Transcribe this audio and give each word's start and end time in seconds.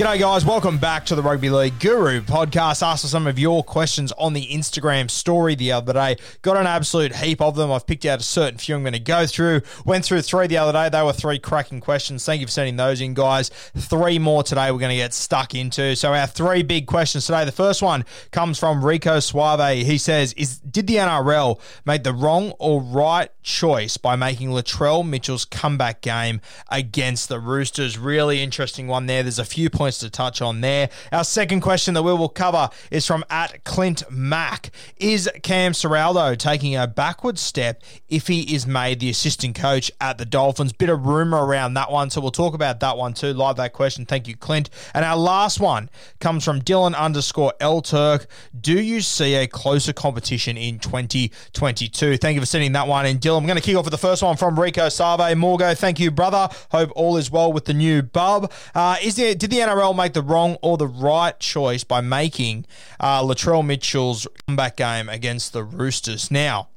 G'day, 0.00 0.18
guys. 0.18 0.46
Welcome 0.46 0.78
back 0.78 1.04
to 1.04 1.14
the 1.14 1.20
Rugby 1.20 1.50
League 1.50 1.78
Guru 1.78 2.22
podcast. 2.22 2.82
Asked 2.82 3.02
for 3.02 3.08
some 3.08 3.26
of 3.26 3.38
your 3.38 3.62
questions 3.62 4.12
on 4.12 4.32
the 4.32 4.46
Instagram 4.46 5.10
story 5.10 5.54
the 5.54 5.72
other 5.72 5.92
day. 5.92 6.16
Got 6.40 6.56
an 6.56 6.66
absolute 6.66 7.16
heap 7.16 7.42
of 7.42 7.54
them. 7.54 7.70
I've 7.70 7.86
picked 7.86 8.06
out 8.06 8.18
a 8.18 8.22
certain 8.22 8.56
few 8.56 8.76
I'm 8.76 8.82
going 8.82 8.94
to 8.94 8.98
go 8.98 9.26
through. 9.26 9.60
Went 9.84 10.06
through 10.06 10.22
three 10.22 10.46
the 10.46 10.56
other 10.56 10.72
day. 10.72 10.88
They 10.88 11.02
were 11.02 11.12
three 11.12 11.38
cracking 11.38 11.80
questions. 11.80 12.24
Thank 12.24 12.40
you 12.40 12.46
for 12.46 12.50
sending 12.50 12.76
those 12.76 13.02
in, 13.02 13.12
guys. 13.12 13.50
Three 13.76 14.18
more 14.18 14.42
today 14.42 14.70
we're 14.72 14.78
going 14.78 14.88
to 14.88 14.96
get 14.96 15.12
stuck 15.12 15.54
into. 15.54 15.94
So, 15.94 16.14
our 16.14 16.26
three 16.26 16.62
big 16.62 16.86
questions 16.86 17.26
today. 17.26 17.44
The 17.44 17.52
first 17.52 17.82
one 17.82 18.06
comes 18.30 18.58
from 18.58 18.82
Rico 18.82 19.20
Suave. 19.20 19.84
He 19.84 19.98
says, 19.98 20.32
"Is 20.32 20.60
Did 20.60 20.86
the 20.86 20.96
NRL 20.96 21.60
make 21.84 22.04
the 22.04 22.14
wrong 22.14 22.54
or 22.58 22.80
right 22.80 23.28
choice 23.42 23.98
by 23.98 24.16
making 24.16 24.48
Latrell 24.48 25.06
Mitchell's 25.06 25.44
comeback 25.44 26.00
game 26.00 26.40
against 26.70 27.28
the 27.28 27.38
Roosters?" 27.38 27.98
Really 27.98 28.42
interesting 28.42 28.86
one 28.86 29.04
there. 29.04 29.22
There's 29.22 29.38
a 29.38 29.44
few 29.44 29.68
points 29.68 29.89
to 29.98 30.10
touch 30.10 30.40
on 30.42 30.60
there. 30.60 30.90
Our 31.12 31.24
second 31.24 31.60
question 31.60 31.94
that 31.94 32.02
we 32.02 32.12
will 32.12 32.28
cover 32.28 32.70
is 32.90 33.06
from 33.06 33.24
at 33.30 33.64
Clint 33.64 34.02
Mack. 34.10 34.70
Is 34.96 35.28
Cam 35.42 35.72
Ciraldo 35.72 36.36
taking 36.36 36.76
a 36.76 36.86
backward 36.86 37.38
step 37.38 37.82
if 38.08 38.26
he 38.26 38.54
is 38.54 38.66
made 38.66 39.00
the 39.00 39.10
assistant 39.10 39.54
coach 39.54 39.90
at 40.00 40.18
the 40.18 40.24
Dolphins? 40.24 40.72
Bit 40.72 40.88
of 40.88 41.06
rumor 41.06 41.44
around 41.44 41.74
that 41.74 41.90
one, 41.90 42.10
so 42.10 42.20
we'll 42.20 42.30
talk 42.30 42.54
about 42.54 42.80
that 42.80 42.96
one 42.96 43.14
too. 43.14 43.32
Live 43.32 43.56
that 43.56 43.72
question. 43.72 44.06
Thank 44.06 44.28
you, 44.28 44.36
Clint. 44.36 44.70
And 44.94 45.04
our 45.04 45.16
last 45.16 45.60
one 45.60 45.90
comes 46.20 46.44
from 46.44 46.62
Dylan 46.62 46.96
underscore 46.96 47.52
L 47.60 47.82
Turk. 47.82 48.26
Do 48.58 48.80
you 48.80 49.00
see 49.00 49.34
a 49.34 49.46
closer 49.46 49.92
competition 49.92 50.56
in 50.56 50.78
2022? 50.78 52.16
Thank 52.16 52.34
you 52.34 52.40
for 52.40 52.46
sending 52.46 52.72
that 52.72 52.86
one 52.86 53.06
in, 53.06 53.18
Dylan. 53.18 53.38
I'm 53.38 53.46
going 53.46 53.56
to 53.56 53.62
kick 53.62 53.76
off 53.76 53.84
with 53.84 53.92
the 53.92 53.98
first 53.98 54.22
one 54.22 54.36
from 54.36 54.58
Rico 54.58 54.88
Save. 54.88 55.36
Morgo, 55.36 55.76
thank 55.76 55.98
you, 56.00 56.10
brother. 56.10 56.48
Hope 56.70 56.90
all 56.94 57.16
is 57.16 57.30
well 57.30 57.52
with 57.52 57.64
the 57.64 57.74
new 57.74 58.02
bub. 58.02 58.52
Uh, 58.74 58.96
is 59.02 59.16
there, 59.16 59.34
did 59.34 59.50
the 59.50 59.60
NRL 59.70 59.96
make 59.96 60.14
the 60.14 60.22
wrong 60.22 60.56
or 60.62 60.76
the 60.76 60.86
right 60.88 61.38
choice 61.38 61.84
by 61.84 62.00
making 62.00 62.66
uh, 62.98 63.22
Latrell 63.22 63.64
Mitchell's 63.64 64.26
comeback 64.46 64.76
game 64.76 65.08
against 65.08 65.52
the 65.52 65.62
Roosters? 65.62 66.30
Now, 66.30 66.68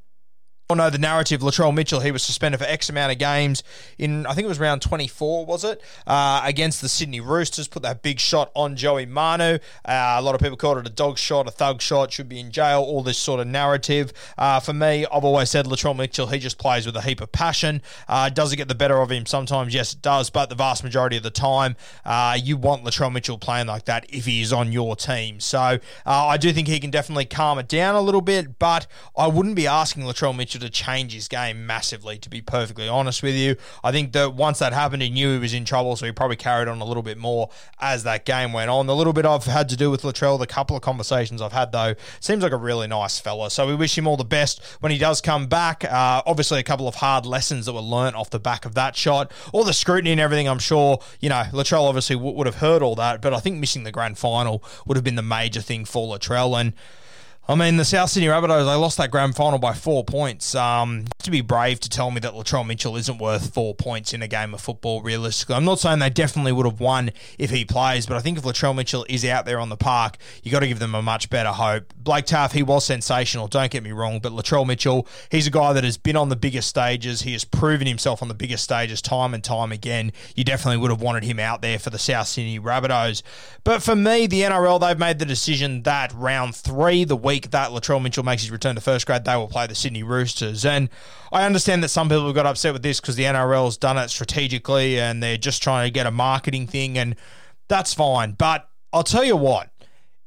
all 0.69 0.77
know 0.77 0.89
the 0.89 0.97
narrative. 0.97 1.41
Latrell 1.41 1.73
Mitchell, 1.73 1.99
he 1.99 2.11
was 2.11 2.23
suspended 2.23 2.59
for 2.59 2.65
X 2.65 2.89
amount 2.89 3.11
of 3.11 3.17
games 3.17 3.63
in, 3.97 4.25
I 4.25 4.33
think 4.33 4.45
it 4.45 4.49
was 4.49 4.59
round 4.59 4.81
24, 4.81 5.45
was 5.45 5.63
it? 5.65 5.81
Uh, 6.07 6.41
against 6.43 6.81
the 6.81 6.87
Sydney 6.87 7.19
Roosters. 7.19 7.67
Put 7.67 7.83
that 7.83 8.01
big 8.01 8.19
shot 8.19 8.49
on 8.55 8.77
Joey 8.77 9.05
Manu. 9.05 9.59
Uh, 9.85 10.15
a 10.17 10.21
lot 10.21 10.35
of 10.35 10.41
people 10.41 10.55
called 10.55 10.77
it 10.77 10.87
a 10.87 10.89
dog 10.89 11.17
shot, 11.17 11.47
a 11.47 11.51
thug 11.51 11.81
shot, 11.81 12.13
should 12.13 12.29
be 12.29 12.39
in 12.39 12.49
jail, 12.51 12.79
all 12.79 13.03
this 13.03 13.17
sort 13.17 13.41
of 13.41 13.47
narrative. 13.47 14.13
Uh, 14.37 14.59
for 14.61 14.73
me, 14.73 15.05
I've 15.11 15.25
always 15.25 15.49
said 15.49 15.65
Latrell 15.65 15.97
Mitchell, 15.97 16.27
he 16.27 16.39
just 16.39 16.57
plays 16.57 16.85
with 16.85 16.95
a 16.95 17.01
heap 17.01 17.19
of 17.19 17.31
passion. 17.31 17.81
Uh, 18.07 18.29
does 18.29 18.53
it 18.53 18.55
get 18.55 18.69
the 18.69 18.75
better 18.75 18.99
of 19.01 19.11
him 19.11 19.25
sometimes? 19.25 19.73
Yes, 19.73 19.93
it 19.93 20.01
does. 20.01 20.29
But 20.29 20.47
the 20.47 20.55
vast 20.55 20.83
majority 20.83 21.17
of 21.17 21.23
the 21.23 21.31
time, 21.31 21.75
uh, 22.05 22.37
you 22.41 22.55
want 22.55 22.85
Latrell 22.85 23.11
Mitchell 23.11 23.37
playing 23.37 23.67
like 23.67 23.85
that 23.85 24.05
if 24.09 24.25
he 24.25 24.41
is 24.41 24.53
on 24.53 24.71
your 24.71 24.95
team. 24.95 25.41
So 25.41 25.59
uh, 25.59 25.79
I 26.05 26.37
do 26.37 26.53
think 26.53 26.69
he 26.69 26.79
can 26.79 26.89
definitely 26.89 27.25
calm 27.25 27.59
it 27.59 27.67
down 27.67 27.95
a 27.95 28.01
little 28.01 28.21
bit, 28.21 28.59
but 28.59 28.87
I 29.17 29.27
wouldn't 29.27 29.55
be 29.55 29.67
asking 29.67 30.03
Latrell 30.03 30.35
Mitchell 30.35 30.52
to 30.59 30.69
change 30.69 31.13
his 31.13 31.27
game 31.27 31.65
massively, 31.65 32.17
to 32.19 32.29
be 32.29 32.41
perfectly 32.41 32.87
honest 32.87 33.23
with 33.23 33.35
you. 33.35 33.55
I 33.83 33.91
think 33.91 34.13
that 34.13 34.33
once 34.33 34.59
that 34.59 34.73
happened, 34.73 35.01
he 35.01 35.09
knew 35.09 35.33
he 35.33 35.39
was 35.39 35.53
in 35.53 35.65
trouble, 35.65 35.95
so 35.95 36.05
he 36.05 36.11
probably 36.11 36.35
carried 36.35 36.67
on 36.67 36.81
a 36.81 36.85
little 36.85 37.03
bit 37.03 37.17
more 37.17 37.49
as 37.79 38.03
that 38.03 38.25
game 38.25 38.53
went 38.53 38.69
on. 38.69 38.87
The 38.87 38.95
little 38.95 39.13
bit 39.13 39.25
I've 39.25 39.45
had 39.45 39.69
to 39.69 39.77
do 39.77 39.91
with 39.91 40.03
Latrell, 40.03 40.39
the 40.39 40.47
couple 40.47 40.75
of 40.75 40.81
conversations 40.81 41.41
I've 41.41 41.53
had, 41.53 41.71
though, 41.71 41.95
seems 42.19 42.43
like 42.43 42.51
a 42.51 42.57
really 42.57 42.87
nice 42.87 43.19
fella. 43.19 43.49
So 43.49 43.67
we 43.67 43.75
wish 43.75 43.97
him 43.97 44.07
all 44.07 44.17
the 44.17 44.23
best 44.23 44.63
when 44.79 44.91
he 44.91 44.97
does 44.97 45.21
come 45.21 45.47
back. 45.47 45.83
Uh, 45.85 46.21
obviously, 46.25 46.59
a 46.59 46.63
couple 46.63 46.87
of 46.87 46.95
hard 46.95 47.25
lessons 47.25 47.65
that 47.65 47.73
were 47.73 47.81
learnt 47.81 48.15
off 48.15 48.29
the 48.29 48.39
back 48.39 48.65
of 48.65 48.75
that 48.75 48.95
shot. 48.95 49.31
All 49.51 49.63
the 49.63 49.73
scrutiny 49.73 50.11
and 50.11 50.21
everything, 50.21 50.47
I'm 50.47 50.59
sure, 50.59 50.99
you 51.19 51.29
know, 51.29 51.43
Latrell 51.51 51.83
obviously 51.83 52.15
w- 52.15 52.35
would 52.35 52.47
have 52.47 52.57
heard 52.57 52.81
all 52.81 52.95
that, 52.95 53.21
but 53.21 53.33
I 53.33 53.39
think 53.39 53.57
missing 53.57 53.83
the 53.83 53.91
grand 53.91 54.17
final 54.17 54.63
would 54.85 54.97
have 54.97 55.03
been 55.03 55.15
the 55.15 55.21
major 55.21 55.61
thing 55.61 55.85
for 55.85 56.07
Latrell. 56.07 56.59
And 56.59 56.73
I 57.45 57.55
mean, 57.55 57.75
the 57.75 57.83
South 57.83 58.09
Sydney 58.09 58.29
Rabbitohs, 58.29 58.65
they 58.65 58.75
lost 58.75 58.97
that 58.99 59.11
grand 59.11 59.35
final 59.35 59.59
by 59.59 59.73
four 59.73 60.05
points. 60.05 60.55
Um, 60.55 61.03
to 61.23 61.31
be 61.31 61.41
brave 61.41 61.77
to 61.81 61.89
tell 61.89 62.09
me 62.09 62.21
that 62.21 62.31
Latrell 62.33 62.65
Mitchell 62.65 62.95
isn't 62.95 63.17
worth 63.17 63.53
four 63.53 63.75
points 63.75 64.13
in 64.13 64.21
a 64.21 64.29
game 64.29 64.53
of 64.53 64.61
football, 64.61 65.01
realistically. 65.01 65.55
I'm 65.55 65.65
not 65.65 65.79
saying 65.79 65.99
they 65.99 66.09
definitely 66.09 66.53
would 66.53 66.65
have 66.65 66.79
won 66.79 67.11
if 67.37 67.49
he 67.49 67.65
plays, 67.65 68.05
but 68.05 68.15
I 68.15 68.21
think 68.21 68.37
if 68.37 68.45
Latrell 68.45 68.73
Mitchell 68.73 69.05
is 69.09 69.25
out 69.25 69.45
there 69.45 69.59
on 69.59 69.67
the 69.67 69.75
park, 69.75 70.17
you 70.41 70.51
got 70.51 70.61
to 70.61 70.67
give 70.69 70.79
them 70.79 70.95
a 70.95 71.01
much 71.01 71.29
better 71.29 71.49
hope. 71.49 71.93
Blake 71.97 72.25
Taaffe, 72.25 72.53
he 72.53 72.63
was 72.63 72.85
sensational, 72.85 73.49
don't 73.49 73.71
get 73.71 73.83
me 73.83 73.91
wrong, 73.91 74.19
but 74.19 74.31
Latrell 74.31 74.65
Mitchell, 74.65 75.05
he's 75.29 75.47
a 75.47 75.51
guy 75.51 75.73
that 75.73 75.83
has 75.83 75.97
been 75.97 76.15
on 76.15 76.29
the 76.29 76.37
biggest 76.37 76.69
stages. 76.69 77.23
He 77.23 77.33
has 77.33 77.43
proven 77.43 77.87
himself 77.87 78.21
on 78.21 78.29
the 78.29 78.33
biggest 78.33 78.63
stages 78.63 79.01
time 79.01 79.33
and 79.33 79.43
time 79.43 79.73
again. 79.73 80.13
You 80.35 80.45
definitely 80.45 80.77
would 80.77 80.91
have 80.91 81.01
wanted 81.01 81.25
him 81.25 81.39
out 81.39 81.61
there 81.61 81.77
for 81.77 81.89
the 81.89 81.99
South 81.99 82.27
Sydney 82.27 82.57
Rabbitohs. 82.57 83.21
But 83.65 83.83
for 83.83 83.95
me, 83.97 84.27
the 84.27 84.41
NRL, 84.41 84.79
they've 84.79 84.97
made 84.97 85.19
the 85.19 85.25
decision 85.25 85.83
that 85.83 86.13
round 86.13 86.55
three, 86.55 87.03
the 87.03 87.17
week 87.17 87.32
that 87.41 87.71
Latrell 87.71 88.01
Mitchell 88.01 88.23
makes 88.23 88.41
his 88.41 88.51
return 88.51 88.75
to 88.75 88.81
first 88.81 89.05
grade, 89.05 89.25
they 89.25 89.35
will 89.35 89.47
play 89.47 89.67
the 89.67 89.75
Sydney 89.75 90.03
Roosters. 90.03 90.65
And 90.65 90.89
I 91.31 91.45
understand 91.45 91.83
that 91.83 91.89
some 91.89 92.09
people 92.09 92.25
have 92.25 92.35
got 92.35 92.45
upset 92.45 92.73
with 92.73 92.83
this 92.83 92.99
because 92.99 93.15
the 93.15 93.23
NRL's 93.23 93.77
done 93.77 93.97
it 93.97 94.09
strategically 94.09 94.99
and 94.99 95.21
they're 95.21 95.37
just 95.37 95.61
trying 95.61 95.87
to 95.87 95.91
get 95.91 96.05
a 96.05 96.11
marketing 96.11 96.67
thing, 96.67 96.97
and 96.97 97.15
that's 97.67 97.93
fine. 97.93 98.33
But 98.33 98.69
I'll 98.93 99.03
tell 99.03 99.23
you 99.23 99.35
what. 99.35 99.69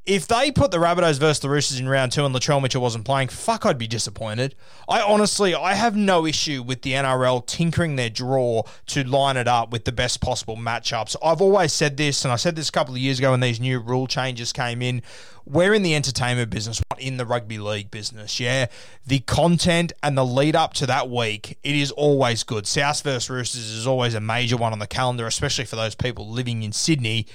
If 0.07 0.29
they 0.29 0.53
put 0.53 0.71
the 0.71 0.77
Rabbitohs 0.77 1.19
versus 1.19 1.41
the 1.41 1.49
Roosters 1.49 1.81
in 1.81 1.89
round 1.89 2.13
two 2.13 2.25
and 2.25 2.33
Latrell 2.33 2.63
Mitchell 2.63 2.81
wasn't 2.81 3.05
playing, 3.05 3.27
fuck, 3.27 3.67
I'd 3.67 3.77
be 3.77 3.89
disappointed. 3.89 4.55
I 4.89 5.01
honestly, 5.01 5.53
I 5.53 5.75
have 5.75 5.97
no 5.97 6.25
issue 6.25 6.63
with 6.63 6.83
the 6.83 6.93
NRL 6.93 7.45
tinkering 7.45 7.97
their 7.97 8.09
draw 8.09 8.63
to 8.87 9.03
line 9.03 9.37
it 9.37 9.49
up 9.49 9.73
with 9.73 9.85
the 9.85 9.91
best 9.91 10.21
possible 10.21 10.57
matchups. 10.57 11.17
I've 11.25 11.41
always 11.41 11.73
said 11.73 11.97
this, 11.97 12.25
and 12.25 12.31
I 12.33 12.37
said 12.37 12.55
this 12.55 12.69
a 12.69 12.73
couple 12.73 12.95
of 12.95 13.01
years 13.01 13.19
ago 13.19 13.33
when 13.33 13.41
these 13.41 13.59
new 13.59 13.81
rule 13.81 14.07
changes 14.07 14.53
came 14.53 14.81
in. 14.81 15.03
We're 15.45 15.75
in 15.75 15.83
the 15.83 15.97
entertainment 15.97 16.51
business, 16.51 16.81
not 16.93 17.01
in 17.01 17.17
the 17.17 17.27
rugby 17.27 17.59
league 17.59 17.91
business. 17.91 18.39
Yeah, 18.39 18.67
the 19.05 19.19
content 19.21 19.93
and 20.05 20.17
the 20.17 20.25
lead 20.25 20.55
up 20.55 20.73
to 20.75 20.87
that 20.87 21.11
week, 21.11 21.59
it 21.65 21.75
is 21.75 21.91
always 21.91 22.45
good. 22.45 22.69
South 22.69 23.03
versus 23.03 23.29
Roosters 23.29 23.71
is 23.71 23.89
always 23.89 24.15
a 24.15 24.21
major 24.21 24.57
one 24.57 24.73
on 24.73 24.79
the 24.79 24.87
calendar, 24.87 25.27
especially 25.27 25.65
for 25.65 25.75
those 25.75 25.97
people 25.97 26.31
living 26.31 26.63
in 26.63 26.71
Sydney 26.71 27.27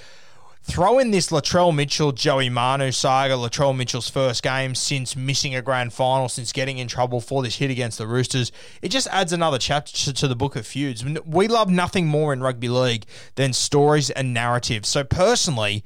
Throw 0.64 1.00
in 1.00 1.10
this 1.10 1.30
Latrell 1.30 1.74
Mitchell, 1.74 2.12
Joey 2.12 2.48
Manu 2.48 2.92
saga, 2.92 3.34
Latrell 3.34 3.76
Mitchell's 3.76 4.08
first 4.08 4.44
game 4.44 4.76
since 4.76 5.16
missing 5.16 5.56
a 5.56 5.60
grand 5.60 5.92
final, 5.92 6.28
since 6.28 6.52
getting 6.52 6.78
in 6.78 6.86
trouble 6.86 7.20
for 7.20 7.42
this 7.42 7.56
hit 7.56 7.70
against 7.70 7.98
the 7.98 8.06
Roosters. 8.06 8.52
It 8.80 8.90
just 8.90 9.08
adds 9.08 9.32
another 9.32 9.58
chapter 9.58 10.12
to 10.12 10.28
the 10.28 10.36
book 10.36 10.54
of 10.54 10.64
feuds. 10.64 11.04
We 11.26 11.48
love 11.48 11.68
nothing 11.68 12.06
more 12.06 12.32
in 12.32 12.42
rugby 12.42 12.68
league 12.68 13.06
than 13.34 13.52
stories 13.52 14.08
and 14.10 14.32
narratives. 14.32 14.88
So 14.88 15.02
personally, 15.02 15.84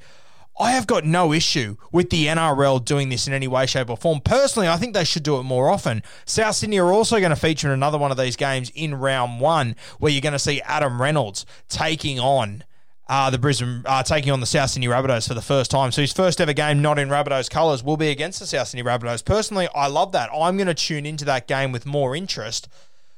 I 0.59 0.71
have 0.71 0.85
got 0.85 1.03
no 1.03 1.33
issue 1.33 1.77
with 1.91 2.11
the 2.11 2.27
NRL 2.27 2.85
doing 2.85 3.09
this 3.09 3.27
in 3.27 3.33
any 3.33 3.47
way, 3.47 3.65
shape, 3.65 3.89
or 3.89 3.97
form. 3.97 4.21
Personally, 4.21 4.67
I 4.67 4.77
think 4.77 4.93
they 4.93 5.03
should 5.03 5.23
do 5.23 5.39
it 5.39 5.43
more 5.43 5.69
often. 5.69 6.03
South 6.25 6.55
Sydney 6.55 6.77
are 6.79 6.93
also 6.93 7.19
going 7.19 7.31
to 7.31 7.35
feature 7.35 7.67
in 7.67 7.73
another 7.73 7.97
one 7.97 8.11
of 8.11 8.17
these 8.17 8.35
games 8.35 8.71
in 8.75 8.93
round 8.93 9.41
one, 9.41 9.75
where 9.97 10.11
you're 10.11 10.21
going 10.21 10.33
to 10.33 10.39
see 10.39 10.61
Adam 10.61 11.01
Reynolds 11.01 11.47
taking 11.67 12.19
on 12.19 12.63
uh, 13.09 13.29
the 13.29 13.37
Brisbane 13.37 13.83
uh, 13.85 14.03
taking 14.03 14.31
on 14.31 14.39
the 14.39 14.45
South 14.45 14.69
Sydney 14.69 14.87
Rabbitohs 14.87 15.27
for 15.27 15.33
the 15.33 15.41
first 15.41 15.71
time. 15.71 15.91
So 15.91 16.01
his 16.01 16.13
first 16.13 16.41
ever 16.41 16.53
game 16.53 16.81
not 16.81 16.99
in 16.99 17.09
Rabbitohs 17.09 17.49
colours 17.49 17.83
will 17.83 17.97
be 17.97 18.09
against 18.09 18.39
the 18.39 18.45
South 18.45 18.67
Sydney 18.67 18.83
Rabbitohs. 18.83 19.23
Personally, 19.23 19.67
I 19.73 19.87
love 19.87 20.11
that. 20.11 20.29
I'm 20.33 20.57
going 20.57 20.67
to 20.67 20.73
tune 20.73 21.05
into 21.05 21.25
that 21.25 21.47
game 21.47 21.71
with 21.71 21.85
more 21.85 22.15
interest 22.15 22.67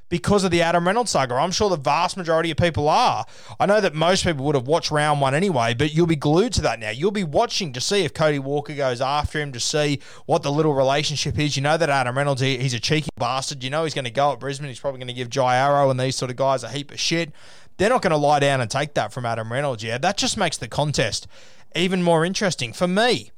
because 0.09 0.43
of 0.43 0.51
the 0.51 0.61
Adam 0.61 0.85
Reynolds 0.85 1.11
saga. 1.11 1.35
I'm 1.35 1.51
sure 1.51 1.69
the 1.69 1.77
vast 1.77 2.17
majority 2.17 2.51
of 2.51 2.57
people 2.57 2.89
are. 2.89 3.25
I 3.59 3.65
know 3.65 3.79
that 3.79 3.93
most 3.93 4.23
people 4.23 4.43
would 4.45 4.55
have 4.55 4.67
watched 4.67 4.91
round 4.91 5.21
one 5.21 5.35
anyway, 5.35 5.75
but 5.75 5.93
you'll 5.93 6.07
be 6.07 6.15
glued 6.15 6.53
to 6.53 6.61
that 6.61 6.79
now. 6.79 6.89
You'll 6.89 7.11
be 7.11 7.23
watching 7.23 7.71
to 7.73 7.81
see 7.81 8.03
if 8.03 8.13
Cody 8.13 8.39
Walker 8.39 8.73
goes 8.73 9.01
after 9.01 9.39
him, 9.39 9.51
to 9.53 9.59
see 9.59 10.01
what 10.25 10.43
the 10.43 10.51
little 10.51 10.73
relationship 10.73 11.37
is. 11.37 11.55
You 11.55 11.61
know 11.63 11.77
that 11.77 11.89
Adam 11.89 12.17
Reynolds, 12.17 12.41
he, 12.41 12.57
he's 12.57 12.73
a 12.73 12.79
cheeky 12.79 13.09
bastard. 13.17 13.63
You 13.63 13.69
know 13.69 13.83
he's 13.83 13.93
going 13.93 14.05
to 14.05 14.11
go 14.11 14.33
at 14.33 14.39
Brisbane. 14.39 14.67
He's 14.67 14.79
probably 14.79 14.99
going 14.99 15.07
to 15.07 15.13
give 15.13 15.29
Jai 15.29 15.55
Arrow 15.55 15.89
and 15.89 15.99
these 15.99 16.15
sort 16.15 16.31
of 16.31 16.37
guys 16.37 16.63
a 16.63 16.69
heap 16.69 16.91
of 16.91 16.99
shit. 16.99 17.31
They're 17.79 17.89
not 17.89 18.01
going 18.01 18.11
to 18.11 18.17
lie 18.17 18.39
down 18.39 18.59
and 18.59 18.69
take 18.69 18.93
that 18.95 19.13
from 19.13 19.25
Adam 19.25 19.51
Reynolds. 19.51 19.83
Yeah, 19.83 19.97
that 19.99 20.17
just 20.17 20.35
makes 20.37 20.57
the 20.57 20.67
contest 20.67 21.27
even 21.73 22.03
more 22.03 22.25
interesting 22.25 22.73
for 22.73 22.89
me. 22.89 23.31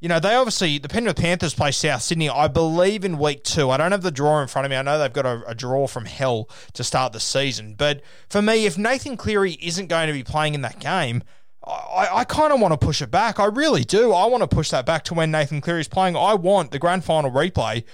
You 0.00 0.08
know, 0.08 0.18
they 0.18 0.34
obviously, 0.34 0.78
the 0.78 0.88
Penrith 0.88 1.16
Panthers 1.16 1.54
play 1.54 1.70
South 1.70 2.02
Sydney, 2.02 2.28
I 2.28 2.48
believe, 2.48 3.04
in 3.04 3.16
week 3.16 3.44
two. 3.44 3.70
I 3.70 3.76
don't 3.76 3.92
have 3.92 4.02
the 4.02 4.10
draw 4.10 4.42
in 4.42 4.48
front 4.48 4.66
of 4.66 4.70
me. 4.70 4.76
I 4.76 4.82
know 4.82 4.98
they've 4.98 5.12
got 5.12 5.24
a, 5.24 5.42
a, 5.46 5.54
draw 5.54 5.86
from 5.86 6.04
hell 6.04 6.50
to 6.74 6.82
start 6.82 7.12
the 7.12 7.20
season. 7.20 7.74
But 7.74 8.02
for 8.28 8.42
me, 8.42 8.66
if 8.66 8.76
Nathan 8.76 9.16
Cleary 9.16 9.52
isn't 9.52 9.86
going 9.86 10.08
to 10.08 10.12
be 10.12 10.24
playing 10.24 10.54
in 10.54 10.62
that 10.62 10.80
game, 10.80 11.22
I, 11.64 12.08
I 12.12 12.24
kind 12.24 12.52
of 12.52 12.60
want 12.60 12.78
to 12.78 12.84
push 12.84 13.00
it 13.00 13.10
back. 13.12 13.38
I 13.38 13.46
really 13.46 13.84
do. 13.84 14.12
I 14.12 14.26
want 14.26 14.42
to 14.42 14.48
push 14.48 14.70
that 14.70 14.84
back 14.84 15.04
to 15.04 15.14
when 15.14 15.30
Nathan 15.30 15.60
Cleary 15.60 15.80
is 15.80 15.88
playing. 15.88 16.16
I 16.16 16.34
want 16.34 16.72
the 16.72 16.78
grand 16.80 17.04
final 17.04 17.30
replay 17.30 17.84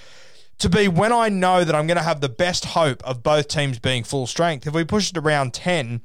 to 0.63 0.69
be 0.69 0.87
when 0.87 1.13
I 1.13 1.29
know 1.29 1.65
that 1.65 1.75
I'm 1.75 1.89
going 1.89 1.97
to 1.97 2.05
have 2.05 2.21
the 2.21 2.29
best 2.29 2.67
hope 2.67 3.03
of 3.03 3.23
both 3.23 3.49
teams 3.49 3.81
being 3.81 4.05
full 4.05 4.29
strength. 4.29 4.65
If 4.65 4.73
we 4.73 4.85
push 4.85 5.11
it 5.11 5.17
around 5.17 5.55
10, 5.55 6.03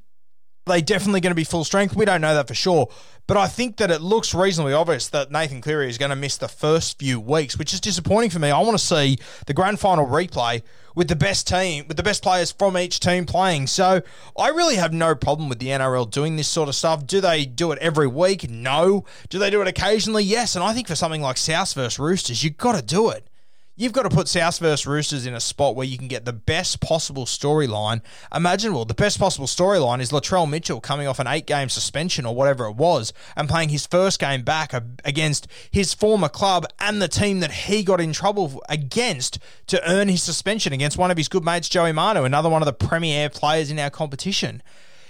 they 0.66 0.82
definitely 0.82 1.22
going 1.22 1.32
to 1.32 1.36
be 1.36 1.44
full 1.44 1.64
strength? 1.64 1.96
We 1.96 2.06
don't 2.06 2.22
know 2.22 2.34
that 2.34 2.48
for 2.48 2.56
sure. 2.56 2.90
But 3.28 3.38
I 3.38 3.48
think 3.48 3.78
that 3.78 3.92
it 3.92 4.02
looks 4.02 4.34
reasonably 4.34 4.74
obvious 4.74 5.10
that 5.10 5.32
Nathan 5.32 5.62
Cleary 5.62 5.90
is 5.90 6.00
going 6.00 6.10
to 6.10 6.16
miss 6.16 6.38
the 6.38 6.48
first 6.48 6.98
few 6.98 7.20
weeks, 7.20 7.56
which 7.60 7.72
is 7.72 7.80
disappointing 7.80 8.32
for 8.32 8.40
me. 8.40 8.50
I 8.50 8.60
want 8.62 8.80
to 8.80 8.84
see 8.84 9.20
the 9.46 9.54
grand 9.54 9.80
final 9.80 10.08
replay 10.08 10.64
with 10.96 11.08
the 11.08 11.16
best 11.16 11.48
team, 11.48 11.86
with 11.88 11.98
the 11.98 12.04
best 12.04 12.24
players 12.24 12.52
from 12.52 12.80
each 12.80 13.00
team 13.00 13.28
playing. 13.28 13.68
So 13.68 14.02
I 14.40 14.48
really 14.50 14.78
have 14.78 14.92
no 14.92 15.14
problem 15.14 15.50
with 15.50 15.60
the 15.60 15.68
NRL 15.68 16.10
doing 16.10 16.36
this 16.36 16.48
sort 16.48 16.68
of 16.68 16.74
stuff. 16.74 17.06
Do 17.06 17.22
they 17.22 17.46
do 17.46 17.72
it 17.72 17.78
every 17.80 18.08
week? 18.08 18.50
No. 18.50 19.06
Do 19.30 19.38
they 19.38 19.52
do 19.52 19.62
it 19.62 19.68
occasionally? 19.68 20.24
Yes. 20.24 20.56
And 20.56 20.64
I 20.64 20.74
think 20.74 20.88
for 20.88 20.96
something 20.96 21.22
like 21.22 21.38
South 21.38 21.74
versus 21.76 22.00
Roosters, 22.00 22.44
you've 22.44 22.58
got 22.58 22.76
to 22.76 22.82
do 22.82 23.12
it. 23.12 23.30
You've 23.80 23.94
got 23.94 24.04
to 24.04 24.10
put 24.10 24.28
South 24.28 24.58
versus 24.58 24.88
Roosters 24.88 25.28
in 25.28 25.36
a 25.36 25.40
spot 25.40 25.76
where 25.76 25.86
you 25.86 26.00
can 26.00 26.08
get 26.08 26.26
the 26.26 26.34
best 26.34 26.82
possible 26.82 27.26
storyline 27.28 28.02
imaginable. 28.34 28.86
The 28.86 28.96
best 28.96 29.20
possible 29.20 29.46
storyline 29.46 30.00
is 30.00 30.10
Latrell 30.10 30.50
Mitchell 30.50 30.82
coming 30.82 31.08
off 31.08 31.20
an 31.20 31.28
eight 31.28 31.46
game 31.46 31.70
suspension 31.70 32.26
or 32.26 32.34
whatever 32.34 32.66
it 32.66 32.76
was 32.76 33.14
and 33.36 33.48
playing 33.48 33.70
his 33.70 33.86
first 33.86 34.20
game 34.20 34.42
back 34.42 34.74
against 35.06 35.48
his 35.70 35.94
former 35.94 36.28
club 36.28 36.66
and 36.80 37.00
the 37.00 37.08
team 37.08 37.40
that 37.42 37.52
he 37.52 37.84
got 37.84 38.02
in 38.02 38.14
trouble 38.14 38.64
against 38.68 39.38
to 39.68 39.80
earn 39.88 40.08
his 40.08 40.24
suspension 40.24 40.74
against 40.74 40.98
one 40.98 41.12
of 41.12 41.18
his 41.18 41.30
good 41.30 41.46
mates, 41.46 41.70
Joey 41.70 41.92
Manu, 41.92 42.24
another 42.24 42.50
one 42.50 42.64
of 42.64 42.66
the 42.66 42.74
premier 42.74 43.30
players 43.30 43.70
in 43.70 43.78
our 43.78 43.92
competition. 43.92 44.64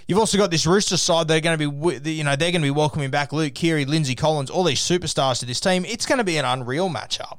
You've 0.06 0.18
also 0.18 0.36
got 0.36 0.50
this 0.50 0.66
Rooster 0.66 0.98
side. 0.98 1.26
They're 1.26 1.40
going 1.40 1.58
to 1.58 1.70
be, 1.70 2.10
you 2.12 2.22
know, 2.22 2.36
they're 2.36 2.52
going 2.52 2.60
to 2.60 2.66
be 2.66 2.70
welcoming 2.70 3.10
back 3.10 3.32
Luke 3.32 3.54
Keary, 3.54 3.86
Lindsay 3.86 4.14
Collins, 4.14 4.50
all 4.50 4.64
these 4.64 4.80
superstars 4.80 5.40
to 5.40 5.46
this 5.46 5.58
team. 5.58 5.86
It's 5.86 6.04
going 6.04 6.18
to 6.18 6.24
be 6.24 6.36
an 6.36 6.44
unreal 6.44 6.90
matchup. 6.90 7.38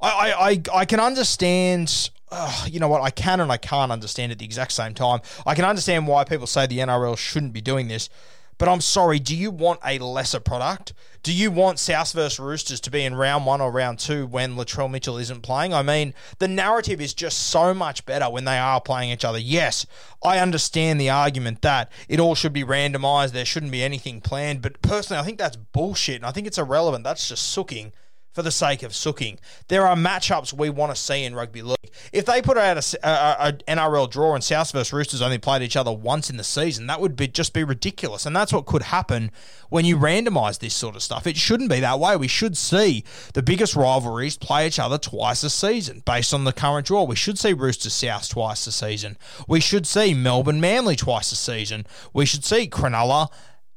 I, 0.00 0.32
I, 0.72 0.78
I 0.80 0.84
can 0.84 1.00
understand. 1.00 2.10
Uh, 2.30 2.66
you 2.68 2.78
know 2.80 2.88
what? 2.88 3.02
I 3.02 3.10
can 3.10 3.40
and 3.40 3.50
I 3.50 3.56
can't 3.56 3.92
understand 3.92 4.32
at 4.32 4.38
the 4.38 4.44
exact 4.44 4.72
same 4.72 4.94
time. 4.94 5.20
I 5.46 5.54
can 5.54 5.64
understand 5.64 6.06
why 6.06 6.24
people 6.24 6.46
say 6.46 6.66
the 6.66 6.78
NRL 6.78 7.18
shouldn't 7.18 7.52
be 7.52 7.60
doing 7.60 7.88
this, 7.88 8.08
but 8.56 8.68
I'm 8.68 8.80
sorry. 8.80 9.18
Do 9.18 9.36
you 9.36 9.50
want 9.50 9.80
a 9.84 9.98
lesser 9.98 10.38
product? 10.38 10.92
Do 11.22 11.34
you 11.34 11.50
want 11.50 11.78
South 11.78 12.12
versus 12.12 12.38
Roosters 12.38 12.80
to 12.80 12.90
be 12.90 13.04
in 13.04 13.14
round 13.14 13.44
one 13.44 13.60
or 13.60 13.70
round 13.70 13.98
two 13.98 14.26
when 14.26 14.56
Latrell 14.56 14.90
Mitchell 14.90 15.18
isn't 15.18 15.42
playing? 15.42 15.74
I 15.74 15.82
mean, 15.82 16.14
the 16.38 16.48
narrative 16.48 17.00
is 17.00 17.12
just 17.12 17.48
so 17.48 17.74
much 17.74 18.06
better 18.06 18.30
when 18.30 18.44
they 18.44 18.56
are 18.56 18.80
playing 18.80 19.10
each 19.10 19.24
other. 19.24 19.38
Yes, 19.38 19.84
I 20.24 20.38
understand 20.38 20.98
the 20.98 21.10
argument 21.10 21.60
that 21.60 21.90
it 22.08 22.20
all 22.20 22.34
should 22.34 22.54
be 22.54 22.64
randomized. 22.64 23.32
There 23.32 23.44
shouldn't 23.44 23.72
be 23.72 23.82
anything 23.82 24.22
planned, 24.22 24.62
but 24.62 24.80
personally, 24.80 25.20
I 25.20 25.26
think 25.26 25.38
that's 25.38 25.56
bullshit, 25.56 26.16
and 26.16 26.26
I 26.26 26.30
think 26.30 26.46
it's 26.46 26.58
irrelevant. 26.58 27.04
That's 27.04 27.28
just 27.28 27.50
sooking 27.50 27.92
for 28.32 28.42
the 28.42 28.50
sake 28.50 28.82
of 28.82 28.94
sooking. 28.94 29.38
There 29.68 29.86
are 29.86 29.96
matchups 29.96 30.52
we 30.52 30.70
want 30.70 30.94
to 30.94 31.00
see 31.00 31.24
in 31.24 31.34
rugby 31.34 31.62
league. 31.62 31.76
If 32.12 32.26
they 32.26 32.40
put 32.40 32.56
out 32.56 32.76
a, 32.76 33.08
a, 33.08 33.48
a, 33.48 33.52
NRL 33.68 34.08
draw 34.10 34.34
and 34.34 34.44
South 34.44 34.70
versus 34.72 34.92
Roosters 34.92 35.22
only 35.22 35.38
played 35.38 35.62
each 35.62 35.76
other 35.76 35.92
once 35.92 36.30
in 36.30 36.36
the 36.36 36.44
season, 36.44 36.86
that 36.86 37.00
would 37.00 37.16
be 37.16 37.26
just 37.26 37.52
be 37.52 37.64
ridiculous. 37.64 38.26
And 38.26 38.34
that's 38.34 38.52
what 38.52 38.66
could 38.66 38.82
happen 38.82 39.30
when 39.68 39.84
you 39.84 39.96
randomise 39.96 40.58
this 40.60 40.74
sort 40.74 40.96
of 40.96 41.02
stuff. 41.02 41.26
It 41.26 41.36
shouldn't 41.36 41.70
be 41.70 41.80
that 41.80 41.98
way. 41.98 42.16
We 42.16 42.28
should 42.28 42.56
see 42.56 43.04
the 43.34 43.42
biggest 43.42 43.74
rivalries 43.74 44.36
play 44.36 44.66
each 44.66 44.78
other 44.78 44.98
twice 44.98 45.42
a 45.42 45.50
season 45.50 46.02
based 46.04 46.32
on 46.32 46.44
the 46.44 46.52
current 46.52 46.86
draw. 46.86 47.04
We 47.04 47.16
should 47.16 47.38
see 47.38 47.52
Roosters 47.52 47.94
South 47.94 48.28
twice 48.28 48.66
a 48.66 48.72
season. 48.72 49.18
We 49.48 49.60
should 49.60 49.86
see 49.86 50.14
Melbourne 50.14 50.60
Manly 50.60 50.96
twice 50.96 51.32
a 51.32 51.36
season. 51.36 51.86
We 52.12 52.26
should 52.26 52.44
see 52.44 52.68
Cronulla 52.68 53.28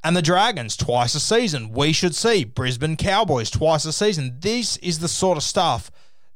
and 0.04 0.14
the 0.14 0.22
Dragons 0.22 0.76
twice 0.76 1.14
a 1.14 1.20
season. 1.20 1.72
We 1.72 1.92
should 1.92 2.14
see 2.14 2.44
Brisbane 2.44 2.96
Cowboys 2.96 3.50
twice 3.50 3.86
a 3.86 3.92
season. 3.92 4.36
This 4.40 4.76
is 4.76 4.98
the 4.98 5.08
sort 5.08 5.38
of 5.38 5.42
stuff 5.42 5.90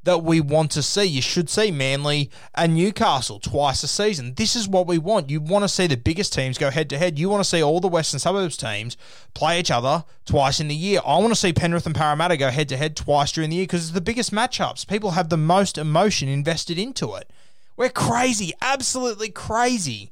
that 0.04 0.24
we 0.24 0.40
want 0.40 0.70
to 0.70 0.82
see. 0.82 1.04
You 1.04 1.20
should 1.20 1.50
see 1.50 1.70
Manly 1.70 2.30
and 2.54 2.74
Newcastle 2.74 3.38
twice 3.38 3.82
a 3.82 3.88
season. 3.88 4.32
This 4.36 4.56
is 4.56 4.66
what 4.66 4.86
we 4.86 4.96
want. 4.96 5.28
You 5.28 5.42
want 5.42 5.64
to 5.64 5.68
see 5.68 5.86
the 5.86 5.98
biggest 5.98 6.32
teams 6.32 6.56
go 6.56 6.70
head 6.70 6.88
to 6.88 6.98
head. 6.98 7.18
You 7.18 7.28
want 7.28 7.44
to 7.44 7.48
see 7.48 7.62
all 7.62 7.78
the 7.78 7.88
Western 7.88 8.18
Suburbs 8.18 8.56
teams 8.56 8.96
play 9.34 9.60
each 9.60 9.70
other 9.70 10.04
twice 10.24 10.60
in 10.60 10.68
the 10.68 10.74
year. 10.74 11.00
I 11.04 11.18
want 11.18 11.28
to 11.28 11.36
see 11.36 11.52
Penrith 11.52 11.84
and 11.84 11.94
Parramatta 11.94 12.38
go 12.38 12.48
head 12.48 12.70
to 12.70 12.76
head 12.78 12.96
twice 12.96 13.32
during 13.32 13.50
the 13.50 13.56
year 13.56 13.64
because 13.64 13.82
it's 13.82 13.92
the 13.92 14.00
biggest 14.00 14.32
matchups. 14.32 14.88
People 14.88 15.10
have 15.10 15.28
the 15.28 15.36
most 15.36 15.76
emotion 15.76 16.26
invested 16.28 16.78
into 16.78 17.14
it. 17.16 17.28
We're 17.76 17.90
crazy, 17.90 18.54
absolutely 18.62 19.28
crazy 19.28 20.10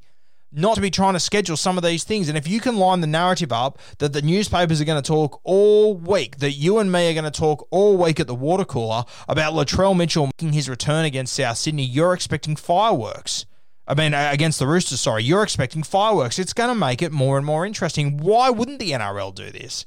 not 0.56 0.74
to 0.74 0.80
be 0.80 0.90
trying 0.90 1.12
to 1.12 1.20
schedule 1.20 1.56
some 1.56 1.76
of 1.76 1.84
these 1.84 2.02
things. 2.02 2.28
And 2.28 2.36
if 2.36 2.48
you 2.48 2.60
can 2.60 2.78
line 2.78 3.02
the 3.02 3.06
narrative 3.06 3.52
up 3.52 3.78
that 3.98 4.12
the 4.14 4.22
newspapers 4.22 4.80
are 4.80 4.84
going 4.84 5.00
to 5.00 5.06
talk 5.06 5.40
all 5.44 5.94
week, 5.94 6.38
that 6.38 6.52
you 6.52 6.78
and 6.78 6.90
me 6.90 7.10
are 7.10 7.14
going 7.14 7.24
to 7.24 7.30
talk 7.30 7.68
all 7.70 7.96
week 7.96 8.18
at 8.18 8.26
the 8.26 8.34
water 8.34 8.64
cooler 8.64 9.04
about 9.28 9.52
Latrell 9.52 9.96
Mitchell 9.96 10.26
making 10.26 10.54
his 10.54 10.68
return 10.68 11.04
against 11.04 11.34
South 11.34 11.58
Sydney, 11.58 11.84
you're 11.84 12.14
expecting 12.14 12.56
fireworks. 12.56 13.44
I 13.86 13.94
mean, 13.94 14.14
against 14.14 14.58
the 14.58 14.66
Roosters, 14.66 15.00
sorry, 15.00 15.22
you're 15.22 15.44
expecting 15.44 15.82
fireworks. 15.84 16.38
It's 16.38 16.52
going 16.52 16.70
to 16.70 16.74
make 16.74 17.02
it 17.02 17.12
more 17.12 17.36
and 17.36 17.46
more 17.46 17.64
interesting. 17.64 18.16
Why 18.16 18.50
wouldn't 18.50 18.80
the 18.80 18.90
NRL 18.90 19.34
do 19.34 19.50
this? 19.50 19.86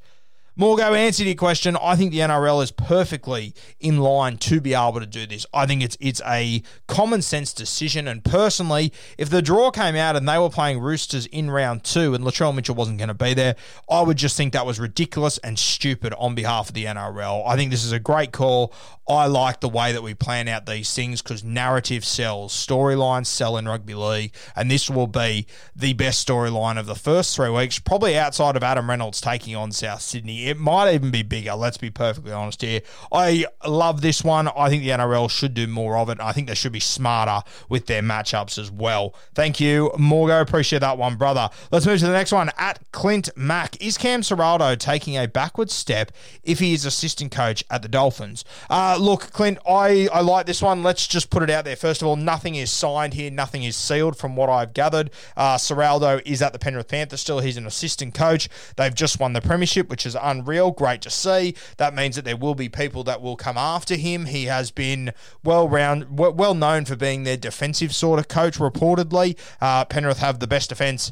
Morgo, 0.60 0.94
answer 0.94 1.24
to 1.24 1.30
your 1.30 1.38
question. 1.38 1.78
I 1.82 1.96
think 1.96 2.12
the 2.12 2.20
NRL 2.20 2.62
is 2.62 2.70
perfectly 2.70 3.54
in 3.80 4.00
line 4.00 4.36
to 4.40 4.60
be 4.60 4.74
able 4.74 5.00
to 5.00 5.06
do 5.06 5.26
this. 5.26 5.46
I 5.54 5.66
think 5.66 5.82
it's 5.82 5.96
it's 6.02 6.22
a 6.26 6.62
common 6.86 7.22
sense 7.22 7.54
decision. 7.54 8.10
And 8.10 8.26
personally, 8.26 8.92
if 9.18 9.30
the 9.30 9.42
draw 9.42 9.72
came 9.72 9.96
out 9.96 10.18
and 10.18 10.28
they 10.28 10.38
were 10.38 10.50
playing 10.50 10.82
Roosters 10.82 11.28
in 11.28 11.50
round 11.50 11.86
two 11.86 12.14
and 12.14 12.26
Latrell 12.26 12.54
Mitchell 12.54 12.76
wasn't 12.76 12.98
going 12.98 13.08
to 13.08 13.14
be 13.14 13.34
there, 13.34 13.56
I 13.90 14.02
would 14.02 14.18
just 14.18 14.36
think 14.36 14.52
that 14.52 14.66
was 14.66 14.82
ridiculous 14.82 15.38
and 15.38 15.58
stupid 15.58 16.14
on 16.18 16.36
behalf 16.36 16.68
of 16.68 16.76
the 16.76 16.84
NRL. 16.84 17.48
I 17.48 17.56
think 17.56 17.72
this 17.72 17.86
is 17.86 17.94
a 17.94 18.00
great 18.00 18.34
call. 18.34 18.74
I 19.10 19.26
like 19.26 19.62
the 19.62 19.70
way 19.70 19.92
that 19.92 20.04
we 20.04 20.14
plan 20.14 20.48
out 20.48 20.68
these 20.68 20.94
things 20.94 21.24
because 21.24 21.44
narrative 21.44 22.06
sells, 22.06 22.54
storylines 22.54 23.26
sell 23.26 23.58
in 23.58 23.68
rugby 23.68 23.96
league, 23.96 24.36
and 24.56 24.70
this 24.70 24.88
will 24.88 25.08
be 25.08 25.48
the 25.76 25.94
best 25.94 26.28
storyline 26.28 26.78
of 26.78 26.86
the 26.86 26.94
first 26.94 27.36
three 27.36 27.50
weeks, 27.50 27.80
probably 27.80 28.16
outside 28.16 28.56
of 28.56 28.62
Adam 28.62 28.88
Reynolds 28.88 29.20
taking 29.20 29.56
on 29.56 29.72
South 29.72 30.02
Sydney. 30.02 30.49
It 30.50 30.58
might 30.58 30.92
even 30.96 31.12
be 31.12 31.22
bigger, 31.22 31.54
let's 31.54 31.78
be 31.78 31.92
perfectly 31.92 32.32
honest 32.32 32.64
here. 32.64 32.82
I 33.12 33.46
love 33.68 34.02
this 34.02 34.24
one. 34.24 34.48
I 34.48 34.68
think 34.68 34.82
the 34.82 34.90
NRL 34.90 35.30
should 35.30 35.54
do 35.54 35.68
more 35.68 35.96
of 35.96 36.10
it. 36.10 36.20
I 36.20 36.32
think 36.32 36.48
they 36.48 36.56
should 36.56 36.72
be 36.72 36.80
smarter 36.80 37.48
with 37.70 37.86
their 37.86 38.02
matchups 38.02 38.58
as 38.58 38.72
well. 38.72 39.14
Thank 39.36 39.60
you, 39.60 39.92
Morgo. 40.00 40.42
Appreciate 40.42 40.80
that 40.80 40.98
one, 40.98 41.18
brother. 41.18 41.52
Let's 41.72 41.86
move 41.86 42.00
to 42.00 42.08
the 42.08 42.14
next 42.14 42.32
one. 42.32 42.50
At 42.58 42.80
Clint 42.92 43.30
Mack. 43.36 43.80
Is 43.80 43.96
Cam 44.00 44.22
Ciraldo 44.22 44.76
taking 44.76 45.18
a 45.18 45.28
backward 45.28 45.70
step 45.70 46.12
if 46.44 46.58
he 46.58 46.74
is 46.74 46.84
assistant 46.84 47.32
coach 47.32 47.64
at 47.70 47.84
the 47.84 47.88
Dolphins? 47.88 48.44
Uh, 48.72 48.98
look, 49.00 49.32
Clint, 49.32 49.60
I, 49.68 50.08
I 50.12 50.22
like 50.22 50.48
this 50.48 50.64
one. 50.64 50.82
Let's 50.82 51.06
just 51.06 51.30
put 51.30 51.44
it 51.44 51.52
out 51.52 51.64
there. 51.64 51.76
First 51.76 52.02
of 52.02 52.08
all, 52.08 52.16
nothing 52.16 52.56
is 52.56 52.72
signed 52.72 53.14
here, 53.14 53.30
nothing 53.30 53.64
is 53.64 53.76
sealed 53.76 54.18
from 54.18 54.36
what 54.36 54.50
I've 54.50 54.74
gathered. 54.74 55.12
Uh, 55.38 55.58
Ciraldo 55.58 56.24
is 56.26 56.42
at 56.42 56.54
the 56.54 56.60
Penrith 56.60 56.88
Panthers 56.88 57.22
still. 57.22 57.40
He's 57.40 57.58
an 57.58 57.68
assistant 57.68 58.16
coach. 58.16 58.50
They've 58.78 58.96
just 58.96 59.20
won 59.20 59.34
the 59.34 59.42
Premiership, 59.42 59.90
which 59.90 60.08
is 60.08 60.16
un 60.16 60.39
unreal. 60.40 60.72
Great 60.72 61.02
to 61.02 61.10
see. 61.10 61.56
That 61.78 61.94
means 61.94 62.16
that 62.16 62.26
there 62.26 62.38
will 62.38 62.56
be 62.56 62.70
people 62.70 63.04
that 63.06 63.22
will 63.22 63.36
come 63.36 63.58
after 63.58 63.96
him. 63.96 64.26
He 64.26 64.46
has 64.46 64.72
been 64.72 65.12
well 65.44 65.68
round, 65.68 66.18
well 66.18 66.54
known 66.54 66.86
for 66.86 66.96
being 66.96 67.24
their 67.24 67.38
defensive 67.38 67.94
sort 67.94 68.20
of 68.20 68.28
coach. 68.28 68.58
Reportedly, 68.58 69.38
uh, 69.62 69.86
Penrith 69.86 70.20
have 70.20 70.40
the 70.40 70.48
best 70.48 70.70
defense 70.70 71.12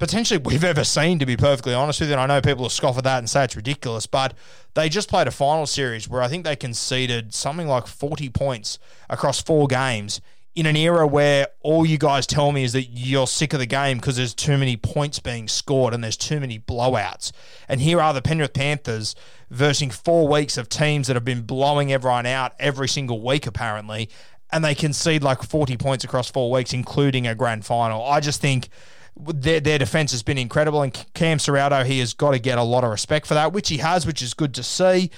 potentially 0.00 0.38
we've 0.38 0.64
ever 0.64 0.82
seen, 0.82 1.20
to 1.20 1.26
be 1.26 1.36
perfectly 1.36 1.74
honest 1.74 2.00
with 2.00 2.08
you. 2.08 2.14
And 2.14 2.20
I 2.22 2.26
know 2.26 2.40
people 2.40 2.62
will 2.62 2.70
scoff 2.70 2.98
at 2.98 3.04
that 3.04 3.18
and 3.18 3.30
say 3.30 3.44
it's 3.44 3.54
ridiculous, 3.54 4.06
but 4.06 4.34
they 4.74 4.88
just 4.88 5.08
played 5.08 5.28
a 5.28 5.30
final 5.30 5.66
series 5.66 6.08
where 6.08 6.22
I 6.22 6.28
think 6.28 6.44
they 6.44 6.56
conceded 6.56 7.34
something 7.34 7.68
like 7.68 7.86
40 7.86 8.30
points 8.30 8.78
across 9.08 9.40
four 9.40 9.68
games 9.68 10.20
in 10.54 10.66
an 10.66 10.76
era 10.76 11.06
where 11.06 11.48
all 11.60 11.86
you 11.86 11.96
guys 11.96 12.26
tell 12.26 12.50
me 12.50 12.64
is 12.64 12.72
that 12.72 12.84
you're 12.84 13.26
sick 13.26 13.52
of 13.52 13.60
the 13.60 13.66
game 13.66 13.98
because 13.98 14.16
there's 14.16 14.34
too 14.34 14.58
many 14.58 14.76
points 14.76 15.20
being 15.20 15.46
scored 15.46 15.94
and 15.94 16.02
there's 16.02 16.16
too 16.16 16.40
many 16.40 16.58
blowouts. 16.58 17.30
And 17.68 17.80
here 17.80 18.00
are 18.00 18.12
the 18.12 18.22
Penrith 18.22 18.52
Panthers 18.52 19.14
versing 19.48 19.90
four 19.90 20.26
weeks 20.26 20.58
of 20.58 20.68
teams 20.68 21.06
that 21.06 21.14
have 21.14 21.24
been 21.24 21.42
blowing 21.42 21.92
everyone 21.92 22.26
out 22.26 22.52
every 22.58 22.88
single 22.88 23.22
week, 23.22 23.46
apparently. 23.46 24.08
And 24.52 24.64
they 24.64 24.74
concede 24.74 25.22
like 25.22 25.42
40 25.42 25.76
points 25.76 26.04
across 26.04 26.28
four 26.28 26.50
weeks, 26.50 26.72
including 26.72 27.28
a 27.28 27.36
grand 27.36 27.64
final. 27.64 28.04
I 28.04 28.18
just 28.18 28.40
think 28.40 28.68
their, 29.16 29.60
their 29.60 29.78
defense 29.78 30.10
has 30.10 30.24
been 30.24 30.38
incredible. 30.38 30.82
And 30.82 30.92
Cam 31.14 31.38
Ciraldo, 31.38 31.86
he 31.86 32.00
has 32.00 32.12
got 32.12 32.32
to 32.32 32.40
get 32.40 32.58
a 32.58 32.62
lot 32.64 32.82
of 32.82 32.90
respect 32.90 33.26
for 33.26 33.34
that, 33.34 33.52
which 33.52 33.68
he 33.68 33.78
has, 33.78 34.04
which 34.04 34.20
is 34.20 34.34
good 34.34 34.54
to 34.54 34.64
see. 34.64 35.12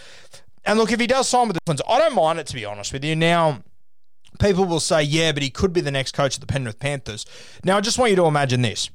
And 0.64 0.78
look, 0.78 0.92
if 0.92 1.00
he 1.00 1.06
does 1.06 1.26
sign 1.26 1.48
with 1.48 1.54
the 1.54 1.60
Twins, 1.64 1.80
I 1.88 1.98
don't 1.98 2.14
mind 2.14 2.38
it, 2.38 2.46
to 2.48 2.54
be 2.54 2.66
honest 2.66 2.92
with 2.92 3.04
you. 3.04 3.16
Now, 3.16 3.62
people 4.42 4.64
will 4.64 4.80
say, 4.80 5.02
yeah, 5.02 5.32
but 5.32 5.42
he 5.42 5.50
could 5.50 5.72
be 5.72 5.80
the 5.80 5.90
next 5.90 6.12
coach 6.12 6.34
of 6.34 6.40
the 6.40 6.46
Penrith 6.46 6.78
Panthers. 6.78 7.24
Now, 7.64 7.76
I 7.76 7.80
just 7.80 7.98
want 7.98 8.10
you 8.10 8.16
to 8.16 8.26
imagine 8.26 8.62
this. 8.62 8.90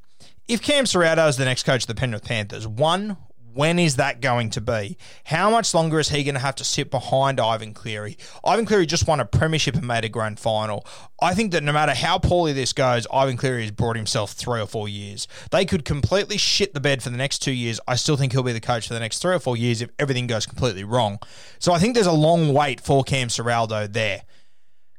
If 0.48 0.62
Cam 0.62 0.86
Ciraldo 0.86 1.28
is 1.28 1.38
the 1.38 1.46
next 1.46 1.64
coach 1.64 1.84
of 1.84 1.88
the 1.88 1.96
Penrith 1.96 2.24
Panthers, 2.24 2.68
one, 2.68 3.18
when 3.54 3.80
is 3.80 3.96
that 3.96 4.22
going 4.22 4.52
to 4.52 4.62
be? 4.62 4.98
How 5.24 5.50
much 5.50 5.74
longer 5.74 6.00
is 6.00 6.10
he 6.10 6.24
going 6.24 6.36
to 6.36 6.42
have 6.42 6.56
to 6.56 6.64
sit 6.64 6.92
behind 6.92 7.40
Ivan 7.40 7.74
Cleary? 7.74 8.16
Ivan 8.46 8.66
Cleary 8.66 8.86
just 8.86 9.08
won 9.08 9.20
a 9.20 9.26
premiership 9.26 9.76
and 9.76 9.88
made 9.88 10.06
a 10.06 10.10
grand 10.10 10.40
final. 10.40 10.86
I 11.20 11.34
think 11.34 11.54
that 11.54 11.64
no 11.64 11.74
matter 11.74 11.96
how 11.96 12.20
poorly 12.20 12.54
this 12.54 12.72
goes, 12.72 13.08
Ivan 13.12 13.36
Cleary 13.36 13.64
has 13.64 13.72
brought 13.72 13.96
himself 13.96 14.34
three 14.34 14.62
or 14.62 14.68
four 14.68 14.88
years. 14.88 15.28
They 15.50 15.66
could 15.66 15.86
completely 15.86 16.38
shit 16.38 16.76
the 16.76 16.80
bed 16.80 17.02
for 17.02 17.10
the 17.10 17.18
next 17.18 17.40
two 17.40 17.52
years. 17.52 17.80
I 17.88 17.96
still 17.96 18.16
think 18.16 18.32
he'll 18.32 18.44
be 18.44 18.54
the 18.54 18.60
coach 18.60 18.88
for 18.88 18.94
the 18.94 19.00
next 19.00 19.24
three 19.24 19.34
or 19.34 19.40
four 19.40 19.58
years 19.58 19.82
if 19.82 19.90
everything 19.98 20.28
goes 20.28 20.46
completely 20.46 20.84
wrong. 20.84 21.18
So 21.58 21.74
I 21.74 21.80
think 21.80 21.96
there's 21.96 22.06
a 22.06 22.12
long 22.12 22.54
wait 22.54 22.80
for 22.80 23.04
Cam 23.04 23.30
Ciraldo 23.30 23.92
there. 23.92 24.22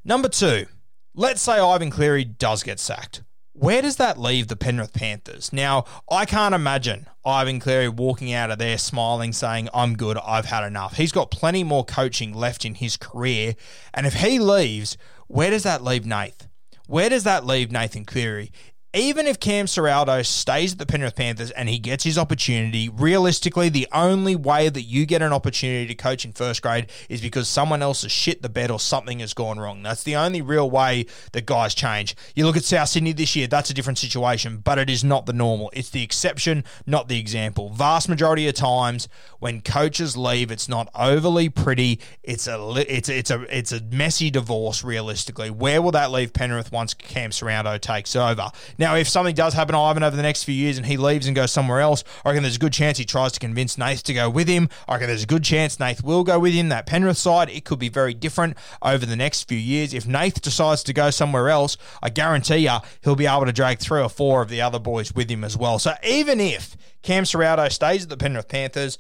Number 0.05 0.29
two, 0.29 0.67
let's 1.15 1.43
say 1.43 1.59
Ivan 1.59 1.91
Cleary 1.91 2.25
does 2.25 2.63
get 2.63 2.79
sacked. 2.79 3.23
Where 3.53 3.83
does 3.83 3.97
that 3.97 4.19
leave 4.19 4.47
the 4.47 4.55
Penrith 4.55 4.93
Panthers? 4.93 5.53
Now, 5.53 5.85
I 6.09 6.25
can't 6.27 6.55
imagine 6.55 7.09
Ivan 7.25 7.59
Cleary 7.59 7.89
walking 7.89 8.33
out 8.33 8.53
of 8.53 8.59
there 8.59 8.79
smiling, 8.79 9.33
saying, 9.33 9.69
I'm 9.75 9.97
good, 9.97 10.17
I've 10.19 10.45
had 10.45 10.65
enough. 10.65 10.97
He's 10.97 11.11
got 11.11 11.33
plenty 11.33 11.65
more 11.65 11.85
coaching 11.85 12.33
left 12.33 12.65
in 12.65 12.77
his 12.77 12.97
career. 12.97 13.57
And 13.93 14.07
if 14.07 14.15
he 14.15 14.39
leaves, 14.39 14.97
where 15.27 15.51
does 15.51 15.65
that 15.65 15.83
leave 15.83 16.07
Nath? 16.07 16.47
Where 16.87 17.11
does 17.11 17.25
that 17.25 17.45
leave 17.45 17.73
Nathan 17.73 18.05
Cleary? 18.05 18.53
Even 18.95 19.27
if 19.27 19.39
Cam 19.39 19.67
Ciraldo 19.67 20.25
stays 20.25 20.73
at 20.73 20.79
the 20.79 20.87
Penrith 20.87 21.15
Panthers 21.15 21.51
and 21.51 21.69
he 21.69 21.79
gets 21.79 22.05
his 22.05 22.17
opportunity, 22.17 22.89
realistically, 22.89 23.69
the 23.69 23.87
only 23.93 24.35
way 24.35 24.71
that 24.71 24.83
you 24.83 25.05
get 25.05 25.21
an 25.21 25.31
opportunity 25.31 25.87
to 25.87 25.95
coach 25.95 26.25
in 26.25 26.33
first 26.33 26.63
grade 26.63 26.91
is 27.11 27.21
because 27.21 27.49
someone 27.49 27.83
else 27.83 28.01
has 28.03 28.11
shit 28.11 28.41
the 28.41 28.49
bed 28.49 28.71
or 28.71 28.81
something 28.81 29.21
has 29.21 29.35
gone 29.35 29.61
wrong. 29.61 29.83
That's 29.83 30.05
the 30.05 30.17
only 30.17 30.41
real 30.41 30.71
way 30.71 31.05
that 31.33 31.45
guys 31.45 31.75
change. 31.75 32.17
You 32.35 32.47
look 32.47 32.57
at 32.57 32.65
South 32.65 32.89
Sydney 32.89 33.13
this 33.13 33.37
year, 33.37 33.47
that's 33.47 33.69
a 33.69 33.75
different 33.75 33.99
situation, 33.99 34.59
but 34.59 34.79
it 34.79 34.89
is 34.89 35.05
not 35.05 35.27
the 35.27 35.35
normal. 35.35 35.71
It's 35.75 35.91
the 35.91 36.03
exception, 36.03 36.65
not 36.87 37.09
the 37.09 37.19
example. 37.19 37.69
Vast 37.69 38.09
majority 38.09 38.49
of 38.49 38.55
times 38.55 39.07
when 39.39 39.61
coaches 39.61 40.17
leave, 40.17 40.51
it's 40.51 40.69
not 40.69 40.89
overly 40.95 41.51
pretty. 41.51 42.01
It's 42.23 42.47
a 42.47 42.59
it's 42.89 43.11
it's 43.11 43.31
a 43.31 43.43
it's 43.55 43.73
a 43.73 43.83
messy 43.83 44.31
divorce. 44.31 44.83
Realistically, 44.83 45.51
where 45.51 45.83
will 45.83 45.93
that 45.93 46.11
leave 46.11 46.33
Penrith 46.33 46.73
once 46.73 46.95
Cam 46.95 47.31
Ciraldo 47.31 47.79
takes 47.79 48.17
over? 48.17 48.51
Now, 48.79 48.95
if 48.95 49.09
something 49.09 49.35
does 49.35 49.55
happen 49.55 49.73
to 49.73 49.79
Ivan 49.79 50.05
over 50.05 50.17
the 50.17 50.23
next 50.23 50.45
few 50.45 50.55
years 50.55 50.77
and 50.77 50.87
he 50.87 50.97
leaves 50.97 51.27
and 51.27 51.35
goes 51.35 51.51
somewhere 51.51 51.81
else, 51.81 52.05
I 52.25 52.31
reckon 52.31 52.45
there's 52.45 52.57
a 52.57 52.61
good 52.61 52.73
chance 52.73 52.97
he 52.97 53.05
tries 53.05 53.33
to 53.33 53.41
convince 53.41 53.77
Nath 53.77 54.05
to 54.05 54.15
go 54.15 54.31
with 54.31 54.47
him. 54.47 54.69
I 54.87 54.95
reckon 54.95 55.09
there's 55.09 55.25
a 55.25 55.27
good 55.27 55.43
chance 55.43 55.81
Nath 55.81 56.05
will 56.05 56.23
go 56.23 56.39
with 56.39 56.55
him. 56.55 56.69
That 56.69 56.87
Penrith 56.87 57.19
side, 57.19 57.51
it 57.51 57.65
could 57.65 57.81
be 57.81 57.89
very 57.89 58.15
different 58.15 58.57
over 58.81 59.05
the 59.05 59.17
next 59.17 59.49
few 59.49 59.59
years. 59.59 59.93
If 59.93 60.07
Nath 60.07 60.41
decides 60.41 60.85
to 60.85 60.93
go 60.93 61.11
somewhere 61.11 61.49
else, 61.49 61.77
I 62.03 62.11
guarantee 62.11 62.59
you 62.59 62.79
he'll 63.03 63.17
be 63.17 63.27
able 63.27 63.47
to 63.47 63.53
drag 63.53 63.79
three 63.81 64.01
or 64.01 64.09
four 64.09 64.43
of 64.43 64.49
the 64.49 64.63
other 64.63 64.79
boys 64.79 65.13
with 65.13 65.29
him 65.29 65.43
as 65.43 65.57
well. 65.57 65.79
So 65.81 65.95
even 66.05 66.41
if 66.41 66.77
Cam 67.03 67.25
Ciraldo 67.25 67.73
stays 67.73 68.05
at 68.05 68.09
the 68.09 68.17
Penrith 68.17 68.49
Panthers, 68.49 68.97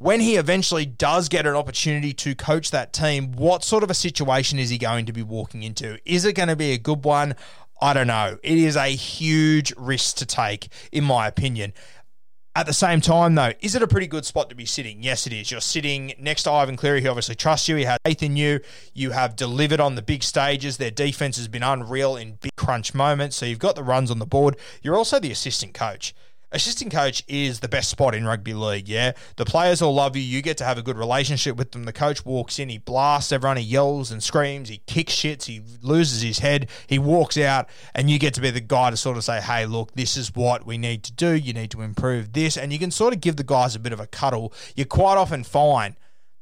when 0.00 0.20
he 0.20 0.36
eventually 0.36 0.86
does 0.86 1.28
get 1.28 1.46
an 1.46 1.54
opportunity 1.54 2.14
to 2.14 2.34
coach 2.34 2.70
that 2.70 2.90
team, 2.94 3.32
what 3.32 3.62
sort 3.62 3.82
of 3.82 3.90
a 3.90 3.94
situation 3.94 4.58
is 4.58 4.70
he 4.70 4.78
going 4.78 5.04
to 5.04 5.12
be 5.12 5.22
walking 5.22 5.62
into? 5.62 5.98
Is 6.10 6.24
it 6.24 6.32
going 6.32 6.48
to 6.48 6.56
be 6.56 6.72
a 6.72 6.78
good 6.78 7.04
one? 7.04 7.36
I 7.80 7.94
don't 7.94 8.06
know. 8.06 8.38
It 8.42 8.58
is 8.58 8.76
a 8.76 8.88
huge 8.88 9.72
risk 9.76 10.16
to 10.16 10.26
take, 10.26 10.68
in 10.92 11.04
my 11.04 11.26
opinion. 11.26 11.72
At 12.56 12.66
the 12.66 12.74
same 12.74 13.00
time, 13.00 13.36
though, 13.36 13.52
is 13.60 13.76
it 13.76 13.82
a 13.82 13.86
pretty 13.86 14.08
good 14.08 14.24
spot 14.24 14.50
to 14.50 14.56
be 14.56 14.66
sitting? 14.66 15.02
Yes, 15.02 15.26
it 15.26 15.32
is. 15.32 15.52
You're 15.52 15.60
sitting 15.60 16.14
next 16.18 16.42
to 16.42 16.50
Ivan 16.50 16.76
Cleary, 16.76 17.00
who 17.00 17.08
obviously 17.08 17.36
trusts 17.36 17.68
you. 17.68 17.76
He 17.76 17.84
has 17.84 17.96
faith 18.04 18.24
in 18.24 18.36
you. 18.36 18.60
You 18.92 19.12
have 19.12 19.36
delivered 19.36 19.80
on 19.80 19.94
the 19.94 20.02
big 20.02 20.24
stages. 20.24 20.76
Their 20.76 20.90
defense 20.90 21.36
has 21.36 21.46
been 21.46 21.62
unreal 21.62 22.16
in 22.16 22.38
big 22.40 22.56
crunch 22.56 22.92
moments. 22.92 23.36
So 23.36 23.46
you've 23.46 23.60
got 23.60 23.76
the 23.76 23.84
runs 23.84 24.10
on 24.10 24.18
the 24.18 24.26
board. 24.26 24.56
You're 24.82 24.96
also 24.96 25.20
the 25.20 25.30
assistant 25.30 25.74
coach 25.74 26.12
assistant 26.52 26.92
coach 26.92 27.22
is 27.28 27.60
the 27.60 27.68
best 27.68 27.90
spot 27.90 28.14
in 28.14 28.24
rugby 28.24 28.54
league. 28.54 28.88
Yeah, 28.88 29.12
the 29.36 29.44
players 29.44 29.80
all 29.80 29.94
love 29.94 30.16
you. 30.16 30.22
You 30.22 30.42
get 30.42 30.56
to 30.58 30.64
have 30.64 30.78
a 30.78 30.82
good 30.82 30.96
relationship 30.96 31.56
with 31.56 31.72
them. 31.72 31.84
The 31.84 31.92
coach 31.92 32.24
walks 32.24 32.58
in, 32.58 32.68
he 32.68 32.78
blasts 32.78 33.32
everyone, 33.32 33.56
he 33.56 33.62
yells 33.62 34.10
and 34.10 34.22
screams, 34.22 34.68
he 34.68 34.78
kicks 34.86 35.14
shits, 35.14 35.44
he 35.44 35.62
loses 35.82 36.22
his 36.22 36.40
head, 36.40 36.68
he 36.86 36.98
walks 36.98 37.36
out, 37.38 37.68
and 37.94 38.10
you 38.10 38.18
get 38.18 38.34
to 38.34 38.40
be 38.40 38.50
the 38.50 38.60
guy 38.60 38.90
to 38.90 38.96
sort 38.96 39.16
of 39.16 39.24
say, 39.24 39.40
"Hey, 39.40 39.66
look, 39.66 39.92
this 39.92 40.16
is 40.16 40.34
what 40.34 40.66
we 40.66 40.78
need 40.78 41.04
to 41.04 41.12
do. 41.12 41.34
You 41.34 41.52
need 41.52 41.70
to 41.72 41.82
improve 41.82 42.32
this," 42.32 42.56
and 42.56 42.72
you 42.72 42.78
can 42.78 42.90
sort 42.90 43.14
of 43.14 43.20
give 43.20 43.36
the 43.36 43.44
guys 43.44 43.74
a 43.74 43.80
bit 43.80 43.92
of 43.92 44.00
a 44.00 44.06
cuddle. 44.06 44.52
You 44.74 44.86
quite 44.86 45.16
often 45.16 45.44
find 45.44 45.96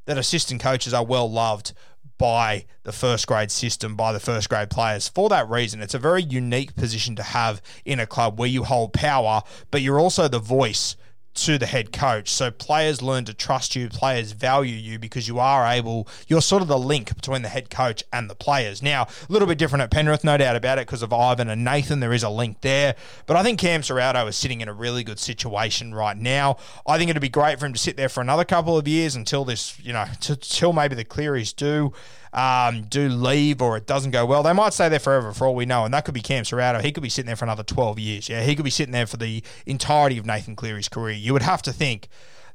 that 0.07 0.17
assistant 0.17 0.63
coaches 0.63 0.95
are 0.95 1.05
well 1.05 1.31
loved 1.31 1.75
by 2.19 2.67
the 2.83 2.93
first 2.93 3.27
grade 3.27 3.51
system, 3.51 3.97
by 3.97 4.13
the 4.13 4.21
first 4.21 4.49
grade 4.49 4.71
players. 4.71 5.09
For 5.09 5.29
that 5.29 5.49
reason, 5.49 5.81
it's 5.81 5.95
a 5.95 5.99
very 5.99 6.23
unique 6.23 6.77
position 6.77 7.17
to 7.17 7.23
have 7.23 7.63
in 7.85 8.01
a 8.01 8.07
club 8.07 8.39
where 8.39 8.49
you 8.49 8.65
hold 8.65 8.93
power, 8.93 9.43
but 9.71 9.81
you're 9.81 10.01
also 10.01 10.29
the 10.29 10.39
voice 10.39 10.97
to 11.35 11.59
the 11.59 11.67
head 11.67 11.93
coach. 11.93 12.31
So 12.31 12.51
players 12.51 13.01
learn 13.01 13.25
to 13.27 13.35
trust 13.35 13.77
you, 13.77 13.89
players 13.89 14.33
value 14.33 14.75
you 14.75 14.99
because 14.99 15.29
you 15.29 15.39
are 15.39 15.67
able, 15.67 16.09
you're 16.27 16.43
sort 16.43 16.63
of 16.63 16.69
the 16.69 16.79
link 16.79 17.15
between 17.15 17.43
the 17.43 17.49
head 17.49 17.71
coach 17.71 18.03
and 18.13 18.29
the 18.29 18.35
players. 18.35 18.83
Now, 18.83 19.03
a 19.05 19.33
little 19.33 19.47
bit 19.47 19.59
different 19.59 19.83
at 19.83 19.91
Penrith, 19.91 20.25
no 20.25 20.37
doubt 20.37 20.57
about 20.57 20.79
it, 20.79 20.87
because 20.87 21.03
of 21.03 21.13
Ivan 21.13 21.49
and 21.49 21.65
Nathan. 21.65 22.01
There 22.01 22.13
is 22.13 22.23
a 22.23 22.31
link 22.31 22.61
there. 22.61 22.97
But 23.27 23.37
I 23.37 23.43
think 23.43 23.61
Cam 23.61 23.83
Ciraldo 23.83 24.27
is 24.29 24.37
sitting 24.37 24.61
in 24.61 24.69
a 24.69 24.73
really 24.73 25.05
good 25.05 25.19
situation 25.19 25.95
right 25.95 26.17
now. 26.17 26.57
I 26.87 26.99
think 26.99 27.11
it'd 27.11 27.23
be 27.23 27.29
great 27.29 27.59
for 27.59 27.67
him 27.67 27.73
to 27.73 27.79
sit 27.79 27.97
there 27.97 28.09
for 28.09 28.21
another 28.21 28.45
couple 28.45 28.77
of 28.77 28.89
years 28.89 29.15
until 29.15 29.45
this, 29.45 29.79
you 29.81 29.93
know, 29.93 30.07
until 30.29 30.73
maybe 30.73 30.95
the 30.95 31.05
Clearys 31.05 31.53
do 31.53 31.93
um, 32.33 32.83
do 32.83 33.09
leave 33.09 33.63
or 33.63 33.77
it 33.77 33.87
doesn't 33.87 34.11
go 34.11 34.27
well, 34.27 34.43
they 34.43 34.53
might 34.53 34.73
stay 34.73 34.89
there 34.89 34.99
forever 34.99 35.33
for 35.33 35.47
all 35.47 35.55
we 35.55 35.67
know. 35.67 35.85
And 35.85 35.95
that 35.95 36.05
could 36.05 36.15
be 36.15 36.21
Cam 36.21 36.45
Ciraldo. 36.45 36.83
He 36.83 36.93
could 36.93 37.03
be 37.03 37.09
sitting 37.09 37.27
there 37.27 37.37
for 37.37 37.45
another 37.45 37.63
12 37.63 37.99
years. 37.99 38.29
Yeah, 38.29 38.43
he 38.43 38.55
could 38.55 38.65
be 38.65 38.71
sitting 38.71 38.93
there 38.93 39.07
for 39.07 39.17
the 39.17 39.43
entirety 39.67 40.19
of 40.19 40.27
Nathan 40.27 40.57
Cleary's 40.57 40.89
career. 40.89 41.15
You 41.15 41.33
would 41.33 41.43
have 41.43 41.63
to 41.63 41.73
think 41.73 42.09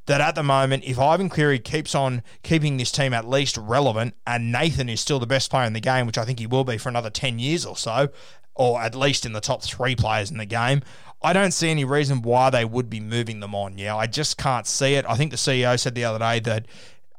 that 0.05 0.21
at 0.21 0.35
the 0.35 0.43
moment, 0.43 0.83
if 0.85 0.99
Ivan 0.99 1.29
Cleary 1.29 1.59
keeps 1.59 1.95
on 1.95 2.23
keeping 2.43 2.77
this 2.77 2.91
team 2.91 3.13
at 3.13 3.27
least 3.27 3.57
relevant 3.57 4.15
and 4.27 4.51
Nathan 4.51 4.89
is 4.89 4.99
still 4.99 5.19
the 5.19 5.27
best 5.27 5.49
player 5.49 5.65
in 5.65 5.73
the 5.73 5.79
game, 5.79 6.05
which 6.05 6.17
I 6.17 6.25
think 6.25 6.39
he 6.39 6.47
will 6.47 6.65
be 6.65 6.77
for 6.77 6.89
another 6.89 7.09
10 7.09 7.39
years 7.39 7.65
or 7.65 7.77
so, 7.77 8.09
or 8.55 8.81
at 8.81 8.95
least 8.95 9.25
in 9.25 9.33
the 9.33 9.41
top 9.41 9.63
three 9.63 9.95
players 9.95 10.29
in 10.29 10.37
the 10.37 10.45
game, 10.45 10.81
I 11.21 11.31
don't 11.31 11.53
see 11.53 11.69
any 11.69 11.85
reason 11.85 12.21
why 12.21 12.49
they 12.49 12.65
would 12.65 12.89
be 12.89 12.99
moving 12.99 13.39
them 13.39 13.55
on. 13.55 13.77
Yeah, 13.77 13.95
I 13.95 14.07
just 14.07 14.37
can't 14.37 14.67
see 14.67 14.95
it. 14.95 15.05
I 15.07 15.15
think 15.15 15.31
the 15.31 15.37
CEO 15.37 15.79
said 15.79 15.95
the 15.95 16.03
other 16.03 16.19
day 16.19 16.41
that 16.41 16.65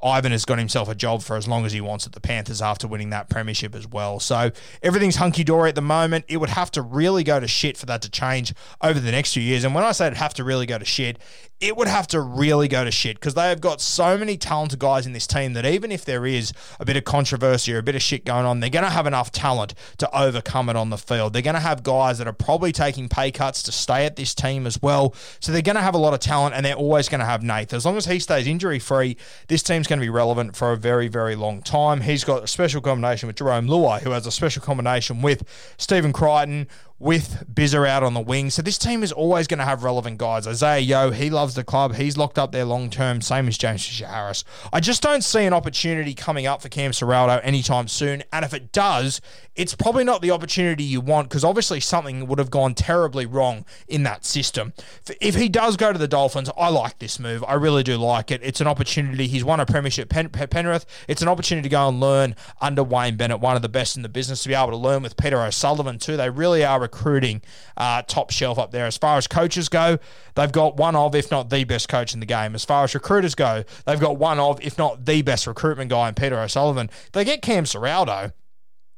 Ivan 0.04 0.32
has 0.32 0.44
got 0.44 0.58
himself 0.58 0.88
a 0.88 0.94
job 0.94 1.22
for 1.22 1.36
as 1.36 1.48
long 1.48 1.64
as 1.64 1.72
he 1.72 1.80
wants 1.80 2.06
at 2.06 2.12
the 2.12 2.20
Panthers 2.20 2.60
after 2.60 2.86
winning 2.86 3.10
that 3.10 3.30
premiership 3.30 3.74
as 3.74 3.88
well. 3.88 4.20
So 4.20 4.50
everything's 4.82 5.16
hunky 5.16 5.44
dory 5.44 5.70
at 5.70 5.74
the 5.74 5.80
moment. 5.80 6.26
It 6.28 6.36
would 6.36 6.50
have 6.50 6.70
to 6.72 6.82
really 6.82 7.24
go 7.24 7.40
to 7.40 7.48
shit 7.48 7.78
for 7.78 7.86
that 7.86 8.02
to 8.02 8.10
change 8.10 8.52
over 8.82 9.00
the 9.00 9.10
next 9.10 9.32
few 9.32 9.42
years. 9.42 9.64
And 9.64 9.74
when 9.74 9.82
I 9.82 9.92
say 9.92 10.06
it'd 10.06 10.18
have 10.18 10.34
to 10.34 10.44
really 10.44 10.66
go 10.66 10.78
to 10.78 10.84
shit, 10.84 11.18
it 11.60 11.76
would 11.76 11.88
have 11.88 12.06
to 12.08 12.20
really 12.20 12.68
go 12.68 12.84
to 12.84 12.90
shit 12.90 13.16
because 13.16 13.34
they 13.34 13.48
have 13.48 13.60
got 13.60 13.80
so 13.80 14.18
many 14.18 14.36
talented 14.36 14.78
guys 14.78 15.06
in 15.06 15.12
this 15.12 15.26
team 15.26 15.52
that 15.54 15.64
even 15.64 15.92
if 15.92 16.04
there 16.04 16.26
is 16.26 16.52
a 16.80 16.84
bit 16.84 16.96
of 16.96 17.04
controversy 17.04 17.72
or 17.72 17.78
a 17.78 17.82
bit 17.82 17.94
of 17.94 18.02
shit 18.02 18.24
going 18.24 18.44
on, 18.44 18.60
they're 18.60 18.68
going 18.68 18.84
to 18.84 18.90
have 18.90 19.06
enough 19.06 19.30
talent 19.30 19.72
to 19.98 20.18
overcome 20.18 20.68
it 20.68 20.76
on 20.76 20.90
the 20.90 20.98
field. 20.98 21.32
They're 21.32 21.42
going 21.42 21.54
to 21.54 21.60
have 21.60 21.82
guys 21.82 22.18
that 22.18 22.26
are 22.26 22.32
probably 22.32 22.72
taking 22.72 23.08
pay 23.08 23.30
cuts 23.30 23.62
to 23.64 23.72
stay 23.72 24.04
at 24.04 24.16
this 24.16 24.34
team 24.34 24.66
as 24.66 24.82
well. 24.82 25.14
So 25.40 25.52
they're 25.52 25.62
going 25.62 25.76
to 25.76 25.82
have 25.82 25.94
a 25.94 25.98
lot 25.98 26.12
of 26.12 26.20
talent 26.20 26.54
and 26.54 26.66
they're 26.66 26.74
always 26.74 27.08
going 27.08 27.20
to 27.20 27.26
have 27.26 27.42
Nath. 27.42 27.72
As 27.72 27.86
long 27.86 27.96
as 27.96 28.06
he 28.06 28.18
stays 28.18 28.46
injury 28.46 28.80
free, 28.80 29.16
this 29.48 29.62
team's 29.62 29.86
going 29.86 30.00
to 30.00 30.04
be 30.04 30.10
relevant 30.10 30.56
for 30.56 30.72
a 30.72 30.76
very, 30.76 31.08
very 31.08 31.36
long 31.36 31.62
time. 31.62 32.00
He's 32.00 32.24
got 32.24 32.42
a 32.42 32.48
special 32.48 32.80
combination 32.80 33.28
with 33.28 33.36
Jarome 33.36 33.68
Luai, 33.68 34.00
who 34.00 34.10
has 34.10 34.26
a 34.26 34.32
special 34.32 34.60
combination 34.60 35.22
with 35.22 35.44
Stephen 35.78 36.12
Crichton 36.12 36.66
with 37.04 37.44
Bizzer 37.52 37.86
out 37.86 38.02
on 38.02 38.14
the 38.14 38.20
wing. 38.20 38.48
So 38.48 38.62
this 38.62 38.78
team 38.78 39.02
is 39.02 39.12
always 39.12 39.46
going 39.46 39.58
to 39.58 39.66
have 39.66 39.84
relevant 39.84 40.16
guys. 40.16 40.46
Isaah 40.46 40.78
Yeo, 40.80 41.10
he 41.10 41.28
loves 41.28 41.54
the 41.54 41.62
club. 41.62 41.96
He's 41.96 42.16
locked 42.16 42.38
up 42.38 42.50
there 42.50 42.64
long 42.64 42.88
term, 42.88 43.20
same 43.20 43.46
as 43.46 43.58
James 43.58 43.86
Fisher 43.86 44.06
Harris. 44.06 44.42
I 44.72 44.80
just 44.80 45.02
don't 45.02 45.22
see 45.22 45.44
an 45.44 45.52
opportunity 45.52 46.14
coming 46.14 46.46
up 46.46 46.62
for 46.62 46.70
Cam 46.70 46.92
Ciraldo 46.92 47.42
anytime 47.44 47.88
soon. 47.88 48.22
And 48.32 48.42
if 48.42 48.54
it 48.54 48.72
does, 48.72 49.20
it's 49.54 49.74
probably 49.74 50.02
not 50.02 50.22
the 50.22 50.30
opportunity 50.30 50.82
you 50.82 51.02
want 51.02 51.28
because 51.28 51.44
obviously 51.44 51.78
something 51.78 52.26
would 52.26 52.38
have 52.38 52.50
gone 52.50 52.74
terribly 52.74 53.26
wrong 53.26 53.66
in 53.86 54.02
that 54.04 54.24
system. 54.24 54.72
If 55.20 55.34
he 55.34 55.50
does 55.50 55.76
go 55.76 55.92
to 55.92 55.98
the 55.98 56.08
Dolphins, 56.08 56.48
I 56.56 56.70
like 56.70 57.00
this 57.00 57.20
move. 57.20 57.44
I 57.46 57.52
really 57.52 57.82
do 57.82 57.98
like 57.98 58.30
it. 58.30 58.40
It's 58.42 58.62
an 58.62 58.66
opportunity. 58.66 59.26
He's 59.26 59.44
won 59.44 59.60
a 59.60 59.66
premiership 59.66 60.08
Pen- 60.08 60.30
Penrith. 60.30 60.86
It's 61.06 61.20
an 61.20 61.28
opportunity 61.28 61.68
to 61.68 61.72
go 61.72 61.86
and 61.86 62.00
learn 62.00 62.34
under 62.62 62.82
Wayne 62.82 63.18
Bennett, 63.18 63.40
one 63.40 63.56
of 63.56 63.62
the 63.62 63.68
best 63.68 63.94
in 63.94 64.02
the 64.02 64.08
business, 64.08 64.42
to 64.44 64.48
be 64.48 64.54
able 64.54 64.70
to 64.70 64.76
learn 64.76 65.02
with 65.02 65.18
Peter 65.18 65.42
O'Sullivan 65.42 65.98
too. 65.98 66.16
They 66.16 66.30
really 66.30 66.64
are 66.64 66.82
recruiting 66.94 67.42
uh, 67.76 68.02
top 68.02 68.30
shelf 68.30 68.58
up 68.58 68.70
there. 68.70 68.86
As 68.86 68.96
far 68.96 69.18
as 69.18 69.26
coaches 69.26 69.68
go, 69.68 69.98
they've 70.34 70.52
got 70.52 70.76
one 70.76 70.94
of, 70.94 71.14
if 71.14 71.30
not 71.30 71.50
the 71.50 71.64
best 71.64 71.88
coach 71.88 72.14
in 72.14 72.20
the 72.20 72.26
game. 72.26 72.54
As 72.54 72.64
far 72.64 72.84
as 72.84 72.94
recruiters 72.94 73.34
go, 73.34 73.64
they've 73.84 74.00
got 74.00 74.16
one 74.16 74.38
of, 74.38 74.62
if 74.62 74.78
not 74.78 75.04
the 75.04 75.22
best 75.22 75.46
recruitment 75.46 75.90
guy 75.90 76.08
in 76.08 76.14
Peter 76.14 76.38
O'Sullivan. 76.38 76.88
They 77.12 77.24
get 77.24 77.42
Cam 77.42 77.64
Ciraldo. 77.64 78.32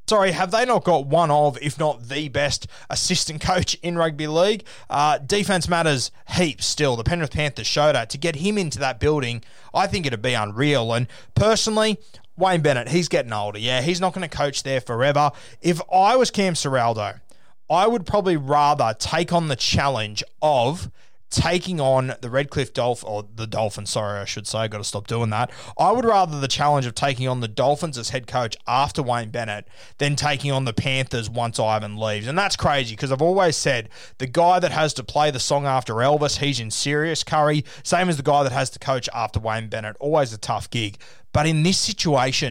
Sorry, 0.09 0.31
have 0.31 0.53
they 0.53 0.65
not 0.65 0.85
got 0.85 1.07
one 1.07 1.33
of, 1.33 1.59
if 1.61 1.81
not 1.81 2.09
the 2.09 2.29
best 2.29 2.69
assistant 2.88 3.41
coach 3.41 3.75
in 3.83 3.99
rugby 3.99 4.29
league? 4.29 4.65
Uh, 4.88 5.19
defense 5.19 5.69
matters 5.69 6.12
heaps 6.37 6.65
still. 6.65 6.95
The 6.95 7.03
Penrith 7.03 7.33
Panthers 7.33 7.67
showed 7.67 7.97
that. 7.97 8.11
To 8.11 8.19
get 8.19 8.37
him 8.37 8.57
into 8.57 8.79
that 8.79 9.00
building, 9.00 9.43
I 9.75 9.88
think 9.88 10.07
it'd 10.07 10.23
be 10.23 10.35
unreal. 10.35 10.93
And 10.93 11.09
personally, 11.35 11.99
Wayne 12.37 12.61
Bennett, 12.61 12.91
he's 12.91 13.09
getting 13.09 13.33
older. 13.33 13.59
Yeah, 13.59 13.81
he's 13.81 14.00
not 14.00 14.12
going 14.12 14.29
to 14.29 14.37
coach 14.37 14.62
there 14.62 14.81
forever. 14.81 15.33
If 15.61 15.81
I 15.93 16.15
was 16.15 16.31
Cam 16.31 16.55
Ciraldo, 16.55 17.21
I 17.68 17.87
would 17.87 18.06
probably 18.06 18.37
rather 18.37 18.94
take 18.99 19.32
on 19.32 19.49
the 19.49 19.56
challenge 19.56 20.23
of 20.40 20.90
taking 21.30 21.80
on 21.80 22.14
the 22.20 22.30
Redcliffe 22.30 22.73
Dolphin 22.73 23.08
or 23.08 23.25
the 23.35 23.46
Dolphins, 23.46 23.90
sorry, 23.90 24.20
I 24.20 24.25
should 24.25 24.46
say, 24.46 24.58
I've 24.58 24.70
got 24.70 24.78
to 24.78 24.85
stop 24.85 25.06
doing 25.06 25.30
that. 25.30 25.50
I 25.78 25.90
would 25.90 26.04
rather 26.04 26.38
the 26.38 26.49
challenge 26.49 26.87
of 26.87 26.94
taking 26.94 27.26
on 27.26 27.40
the 27.40 27.49
Dolphins 27.49 27.99
as 27.99 28.11
head 28.11 28.26
coach 28.26 28.56
after 28.66 29.02
Wayne 29.02 29.30
Bennett 29.30 29.66
than 29.99 30.16
taking 30.16 30.52
on 30.52 30.64
the 30.64 30.73
Panthers 30.73 31.28
once 31.28 31.58
Ivan 31.58 31.96
leaves. 31.96 32.26
And 32.26 32.38
that's 32.38 32.56
crazy 32.56 32.94
because 32.94 33.11
I've 33.11 33.23
always 33.23 33.56
said 33.56 33.88
the 34.18 34.26
guy 34.26 34.61
that 34.61 34.70
has 34.73 34.94
to 34.94 35.04
play 35.04 35.30
the 35.30 35.40
song 35.40 35.66
after 35.66 35.94
Elvis, 35.94 36.38
he's 36.38 36.61
in 36.61 36.70
serious 36.70 37.25
curry. 37.25 37.64
Same 37.82 38.08
as 38.08 38.16
the 38.16 38.23
guy 38.23 38.42
that 38.42 38.52
has 38.52 38.70
to 38.70 38.78
coach 38.78 39.08
after 39.12 39.40
Wayne 39.40 39.68
Bennett. 39.68 39.96
Always 39.99 40.32
a 40.32 40.38
tough 40.38 40.70
gig. 40.70 40.99
But 41.32 41.46
in 41.46 41.64
this 41.64 41.78
situation, 41.78 42.50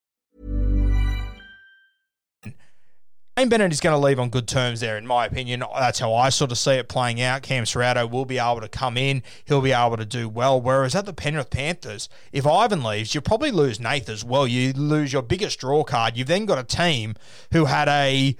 Bennett 3.49 3.71
is 3.71 3.79
going 3.79 3.93
to 3.93 4.05
leave 4.05 4.19
on 4.19 4.29
good 4.29 4.47
terms 4.47 4.79
there, 4.79 4.97
in 4.97 5.05
my 5.07 5.25
opinion. 5.25 5.63
That's 5.77 5.99
how 5.99 6.13
I 6.13 6.29
sort 6.29 6.51
of 6.51 6.57
see 6.57 6.73
it 6.73 6.89
playing 6.89 7.21
out. 7.21 7.41
Cam 7.41 7.63
Ciraldo 7.63 8.09
will 8.09 8.25
be 8.25 8.39
able 8.39 8.61
to 8.61 8.67
come 8.67 8.97
in. 8.97 9.23
He'll 9.45 9.61
be 9.61 9.71
able 9.71 9.97
to 9.97 10.05
do 10.05 10.27
well. 10.27 10.59
Whereas 10.59 10.95
at 10.95 11.05
the 11.05 11.13
Penrith 11.13 11.49
Panthers, 11.49 12.09
if 12.31 12.45
Ivan 12.45 12.83
leaves, 12.83 13.15
you 13.15 13.21
probably 13.21 13.51
lose 13.51 13.79
Nath 13.79 14.09
as 14.09 14.23
well. 14.23 14.47
You 14.47 14.73
lose 14.73 15.13
your 15.13 15.21
biggest 15.21 15.59
draw 15.59 15.83
card. 15.83 16.17
You've 16.17 16.27
then 16.27 16.45
got 16.45 16.57
a 16.57 16.63
team 16.63 17.15
who 17.51 17.65
had 17.65 17.87
a 17.87 18.35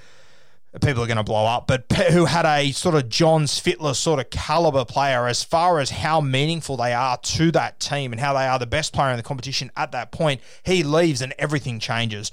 people 0.79 1.03
are 1.03 1.07
going 1.07 1.17
to 1.17 1.23
blow 1.23 1.45
up, 1.45 1.67
but 1.67 1.91
who 2.11 2.25
had 2.25 2.45
a 2.45 2.71
sort 2.71 2.95
of 2.95 3.09
John 3.09 3.43
Fittler 3.43 3.93
sort 3.93 4.19
of 4.19 4.29
caliber 4.29 4.85
player 4.85 5.27
as 5.27 5.43
far 5.43 5.79
as 5.79 5.89
how 5.89 6.21
meaningful 6.21 6.77
they 6.77 6.93
are 6.93 7.17
to 7.17 7.51
that 7.51 7.79
team 7.81 8.13
and 8.13 8.21
how 8.21 8.33
they 8.33 8.47
are 8.47 8.57
the 8.57 8.65
best 8.65 8.93
player 8.93 9.11
in 9.11 9.17
the 9.17 9.23
competition 9.23 9.69
at 9.75 9.91
that 9.91 10.11
point. 10.11 10.39
He 10.63 10.83
leaves 10.83 11.21
and 11.21 11.33
everything 11.37 11.79
changes. 11.79 12.31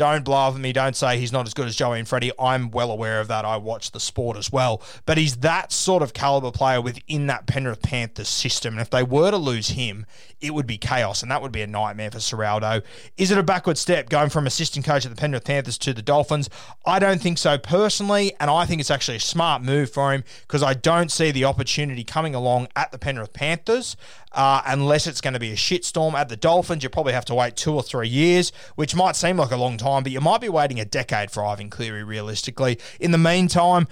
Don't 0.00 0.26
at 0.26 0.54
me. 0.54 0.72
Don't 0.72 0.96
say 0.96 1.18
he's 1.18 1.30
not 1.30 1.46
as 1.46 1.52
good 1.52 1.68
as 1.68 1.76
Joey 1.76 1.98
and 1.98 2.08
Freddie. 2.08 2.32
I'm 2.38 2.70
well 2.70 2.90
aware 2.90 3.20
of 3.20 3.28
that. 3.28 3.44
I 3.44 3.58
watch 3.58 3.90
the 3.90 4.00
sport 4.00 4.38
as 4.38 4.50
well. 4.50 4.80
But 5.04 5.18
he's 5.18 5.36
that 5.36 5.72
sort 5.72 6.02
of 6.02 6.14
caliber 6.14 6.50
player 6.50 6.80
within 6.80 7.26
that 7.26 7.46
Penrith 7.46 7.82
Panthers 7.82 8.30
system. 8.30 8.72
And 8.72 8.80
if 8.80 8.88
they 8.88 9.02
were 9.02 9.30
to 9.30 9.36
lose 9.36 9.68
him, 9.68 10.06
it 10.40 10.54
would 10.54 10.66
be 10.66 10.78
chaos. 10.78 11.20
And 11.20 11.30
that 11.30 11.42
would 11.42 11.52
be 11.52 11.60
a 11.60 11.66
nightmare 11.66 12.10
for 12.10 12.16
Ciraldo. 12.16 12.82
Is 13.18 13.30
it 13.30 13.36
a 13.36 13.42
backward 13.42 13.76
step 13.76 14.08
going 14.08 14.30
from 14.30 14.46
assistant 14.46 14.86
coach 14.86 15.04
at 15.04 15.14
the 15.14 15.20
Penrith 15.20 15.44
Panthers 15.44 15.76
to 15.76 15.92
the 15.92 16.00
Dolphins? 16.00 16.48
I 16.86 16.98
don't 16.98 17.20
think 17.20 17.36
so 17.36 17.58
personally. 17.58 18.32
And 18.40 18.50
I 18.50 18.64
think 18.64 18.80
it's 18.80 18.90
actually 18.90 19.18
a 19.18 19.20
smart 19.20 19.60
move 19.60 19.90
for 19.90 20.14
him 20.14 20.24
because 20.48 20.62
I 20.62 20.72
don't 20.72 21.12
see 21.12 21.30
the 21.30 21.44
opportunity 21.44 22.04
coming 22.04 22.34
along 22.34 22.68
at 22.74 22.90
the 22.90 22.98
Penrith 22.98 23.34
Panthers 23.34 23.98
uh, 24.32 24.62
unless 24.66 25.06
it's 25.06 25.20
going 25.20 25.34
to 25.34 25.40
be 25.40 25.50
a 25.50 25.56
shitstorm 25.56 26.14
at 26.14 26.28
the 26.28 26.36
Dolphins. 26.36 26.82
You 26.82 26.88
probably 26.88 27.12
have 27.12 27.24
to 27.26 27.34
wait 27.34 27.56
two 27.56 27.74
or 27.74 27.82
three 27.82 28.08
years, 28.08 28.52
which 28.76 28.94
might 28.94 29.16
seem 29.16 29.36
like 29.36 29.50
a 29.50 29.56
long 29.56 29.76
time, 29.76 29.89
but 29.98 30.12
you 30.12 30.20
might 30.20 30.40
be 30.40 30.48
waiting 30.48 30.78
a 30.80 30.84
decade 30.84 31.30
for 31.30 31.44
Ivan 31.44 31.70
Cleary, 31.70 32.04
realistically. 32.04 32.78
In 32.98 33.10
the 33.10 33.18
meantime, 33.18 33.88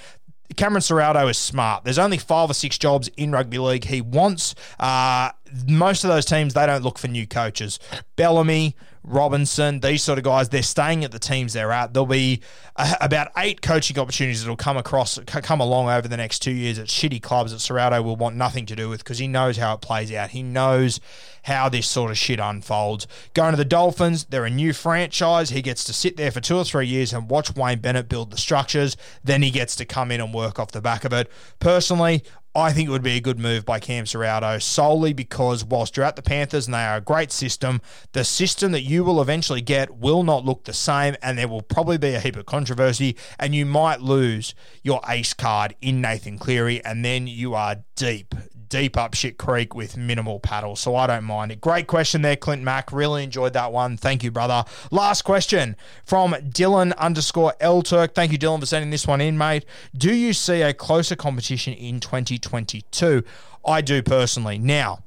Cameron 0.56 0.82
Ciraldo 0.82 1.28
is 1.30 1.36
smart. 1.38 1.84
There's 1.84 1.98
only 1.98 2.18
five 2.18 2.50
or 2.50 2.54
six 2.54 2.78
jobs 2.78 3.08
in 3.16 3.32
rugby 3.32 3.58
league 3.58 3.84
he 3.84 4.00
wants. 4.00 4.54
Uh, 4.78 5.30
most 5.66 6.04
of 6.04 6.08
those 6.08 6.24
teams, 6.24 6.54
they 6.54 6.66
don't 6.66 6.82
look 6.82 6.98
for 6.98 7.08
new 7.08 7.26
coaches. 7.26 7.78
Bellamy, 8.16 8.74
Robinson, 9.08 9.80
these 9.80 10.02
sort 10.02 10.18
of 10.18 10.24
guys, 10.24 10.48
they're 10.48 10.62
staying 10.62 11.04
at 11.04 11.12
the 11.12 11.18
teams 11.18 11.52
they're 11.52 11.72
at. 11.72 11.94
There'll 11.94 12.06
be 12.06 12.40
uh, 12.76 12.94
about 13.00 13.32
eight 13.36 13.62
coaching 13.62 13.98
opportunities 13.98 14.42
that'll 14.42 14.56
come 14.56 14.76
across, 14.76 15.18
come 15.26 15.60
along 15.60 15.88
over 15.88 16.06
the 16.06 16.16
next 16.16 16.40
two 16.40 16.52
years 16.52 16.78
at 16.78 16.86
shitty 16.86 17.22
clubs 17.22 17.52
that 17.52 17.58
Ciraldo 17.58 18.04
will 18.04 18.16
want 18.16 18.36
nothing 18.36 18.66
to 18.66 18.76
do 18.76 18.88
with 18.88 19.00
because 19.00 19.18
he 19.18 19.28
knows 19.28 19.56
how 19.56 19.74
it 19.74 19.80
plays 19.80 20.12
out. 20.12 20.30
He 20.30 20.42
knows 20.42 21.00
how 21.42 21.68
this 21.68 21.88
sort 21.88 22.10
of 22.10 22.18
shit 22.18 22.38
unfolds. 22.38 23.06
Going 23.34 23.52
to 23.52 23.56
the 23.56 23.64
Dolphins, 23.64 24.26
they're 24.26 24.44
a 24.44 24.50
new 24.50 24.72
franchise. 24.72 25.50
He 25.50 25.62
gets 25.62 25.84
to 25.84 25.92
sit 25.92 26.16
there 26.16 26.30
for 26.30 26.40
two 26.40 26.56
or 26.56 26.64
three 26.64 26.86
years 26.86 27.12
and 27.12 27.30
watch 27.30 27.54
Wayne 27.56 27.80
Bennett 27.80 28.08
build 28.08 28.30
the 28.30 28.36
structures. 28.36 28.96
Then 29.24 29.42
he 29.42 29.50
gets 29.50 29.74
to 29.76 29.84
come 29.84 30.10
in 30.10 30.20
and 30.20 30.34
work 30.34 30.58
off 30.58 30.72
the 30.72 30.82
back 30.82 31.04
of 31.04 31.12
it. 31.12 31.30
Personally, 31.58 32.22
I 32.58 32.72
think 32.72 32.88
it 32.88 32.92
would 32.92 33.02
be 33.02 33.16
a 33.16 33.20
good 33.20 33.38
move 33.38 33.64
by 33.64 33.80
Cam 33.80 34.04
Ciraldo 34.04 34.60
solely 34.60 35.12
because 35.12 35.64
whilst 35.64 35.96
you're 35.96 36.04
at 36.04 36.16
the 36.16 36.22
Panthers 36.22 36.66
and 36.66 36.74
they 36.74 36.84
are 36.84 36.96
a 36.96 37.00
great 37.00 37.32
system, 37.32 37.80
the 38.12 38.24
system 38.24 38.72
that 38.72 38.82
you 38.82 39.04
will 39.04 39.22
eventually 39.22 39.60
get 39.60 39.96
will 39.96 40.24
not 40.24 40.44
look 40.44 40.64
the 40.64 40.72
same 40.72 41.16
and 41.22 41.38
there 41.38 41.48
will 41.48 41.62
probably 41.62 41.98
be 41.98 42.14
a 42.14 42.20
heap 42.20 42.36
of 42.36 42.46
controversy 42.46 43.16
and 43.38 43.54
you 43.54 43.64
might 43.64 44.00
lose 44.00 44.54
your 44.82 45.00
ace 45.08 45.34
card 45.34 45.74
in 45.80 46.00
Nathan 46.00 46.38
Cleary 46.38 46.84
and 46.84 47.04
then 47.04 47.26
you 47.26 47.54
are 47.54 47.76
deep, 47.96 48.34
deep 48.68 48.96
up 48.96 49.14
shit 49.14 49.38
creek 49.38 49.74
with 49.74 49.96
minimal 49.96 50.38
paddle. 50.40 50.76
So 50.76 50.94
I 50.94 51.06
don't 51.06 51.24
mind 51.24 51.52
it. 51.52 51.60
Great 51.60 51.86
question 51.86 52.22
there, 52.22 52.36
Clint 52.36 52.62
Mack. 52.62 52.92
Really 52.92 53.24
enjoyed 53.24 53.54
that 53.54 53.72
one. 53.72 53.96
Thank 53.96 54.22
you, 54.22 54.30
brother. 54.30 54.64
Last 54.90 55.22
question 55.22 55.76
from 56.04 56.32
Dylan 56.32 56.96
underscore 56.96 57.54
L 57.60 57.82
Turk. 57.82 58.14
Thank 58.14 58.32
you, 58.32 58.38
Dylan, 58.38 58.60
for 58.60 58.66
sending 58.66 58.90
this 58.90 59.06
one 59.06 59.20
in, 59.20 59.38
mate. 59.38 59.64
Do 59.96 60.14
you 60.14 60.32
see 60.32 60.62
a 60.62 60.74
closer 60.74 61.16
competition 61.16 61.72
in 61.74 62.00
2022? 62.48 63.22
I 63.66 63.80
do 63.80 64.02
personally. 64.02 64.58
Now, 64.58 65.04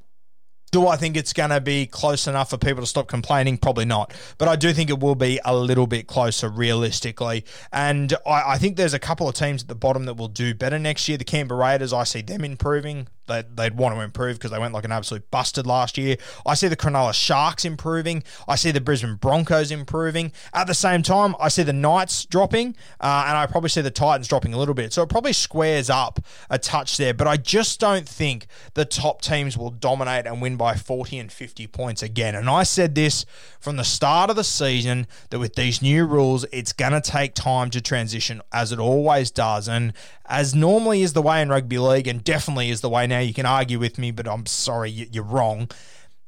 do 0.72 0.88
I 0.88 0.96
think 0.96 1.18
it's 1.18 1.34
going 1.34 1.50
to 1.50 1.60
be 1.60 1.86
close 1.86 2.28
enough 2.28 2.50
for 2.50 2.58
people 2.58 2.82
to 2.82 2.88
stop 2.88 3.08
complaining? 3.08 3.58
Probably 3.58 3.84
not. 3.84 4.14
But 4.38 4.48
I 4.48 4.56
do 4.56 4.72
think 4.72 4.90
it 4.90 5.00
will 5.00 5.16
be 5.16 5.40
a 5.44 5.56
little 5.56 5.88
bit 5.88 6.08
closer 6.08 6.48
realistically. 6.48 7.44
And 7.74 8.14
I, 8.26 8.54
I, 8.54 8.58
think 8.58 8.78
there's 8.78 8.94
a 8.94 9.00
couple 9.00 9.28
of 9.28 9.36
teams 9.36 9.64
at 9.64 9.68
the 9.68 9.76
bottom 9.76 10.06
that 10.06 10.14
will 10.14 10.30
do 10.30 10.54
better 10.54 10.80
next 10.80 11.10
year. 11.10 11.18
The 11.18 11.26
Canberra 11.26 11.60
Raiders, 11.60 11.92
I 11.92 12.06
see 12.06 12.22
them 12.22 12.46
improving 12.46 13.08
they'd, 13.28 13.56
they'd 13.56 13.76
want 13.76 13.96
to 13.96 14.02
improve 14.02 14.38
because 14.38 14.52
they 14.52 14.60
went 14.60 14.74
like 14.74 14.86
an 14.86 14.92
absolute 14.92 15.30
busted 15.32 15.66
last 15.66 15.98
year. 15.98 16.18
I 16.46 16.56
see 16.56 16.68
the 16.68 16.76
Cronulla 16.76 17.14
Sharks 17.14 17.66
improving. 17.66 18.24
I 18.48 18.56
see 18.56 18.72
the 18.72 18.82
Brisbane 18.82 19.16
Broncos 19.16 19.72
improving. 19.72 20.32
At 20.54 20.68
the 20.68 20.74
same 20.74 21.04
time, 21.04 21.36
I 21.40 21.50
see 21.50 21.64
the 21.64 21.74
Knights 21.74 22.26
dropping, 22.26 22.76
uh, 23.00 23.26
and 23.28 23.38
I 23.38 23.46
probably 23.46 23.70
see 23.70 23.82
the 23.82 23.92
Titans 23.92 24.28
dropping 24.28 24.54
a 24.54 24.58
little 24.58 24.74
bit. 24.74 24.94
So 24.94 25.02
it 25.04 25.10
probably 25.10 25.34
squares 25.34 25.90
up 25.90 26.20
a 26.50 26.58
touch 26.58 26.98
there. 26.98 27.14
But 27.14 27.28
I 27.28 27.38
just 27.38 27.80
don't 27.80 28.08
think 28.08 28.48
the 28.74 28.86
top 28.86 29.22
teams 29.22 29.58
will 29.58 29.72
dominate 29.72 30.26
and 30.26 30.42
win 30.42 30.58
by 30.58 30.76
40 30.76 31.18
and 31.20 31.32
50 31.32 31.68
points 31.68 32.04
again. 32.04 32.36
And 32.36 32.50
I 32.50 32.64
said 32.64 32.96
this 32.96 33.26
from 33.60 33.78
the 33.78 33.84
start 33.84 34.30
of 34.30 34.36
the 34.36 34.44
season 34.44 35.08
that 35.30 35.40
with 35.40 35.56
these 35.56 35.82
new 35.82 36.06
rules, 36.06 36.46
it's 36.52 36.74
going 36.74 36.94
to 36.94 37.02
take 37.02 37.34
time 37.34 37.70
to 37.72 37.82
transition, 37.82 38.42
as 38.52 38.72
it 38.72 38.80
always 38.80 39.32
does. 39.32 39.68
And 39.68 39.94
as 40.26 40.56
normally 40.56 41.02
is 41.02 41.14
the 41.14 41.22
way 41.22 41.42
in 41.42 41.50
rugby 41.50 41.78
league, 41.78 42.08
and 42.08 42.24
definitely 42.24 42.70
is 42.70 42.82
the 42.82 42.90
way 42.90 43.06
now. 43.12 43.20
You 43.20 43.34
can 43.34 43.46
argue 43.46 43.78
with 43.78 44.00
me, 44.00 44.10
but 44.10 44.28
I'm 44.28 44.48
sorry, 44.48 44.90
you're 44.90 45.24
wrong. 45.24 45.70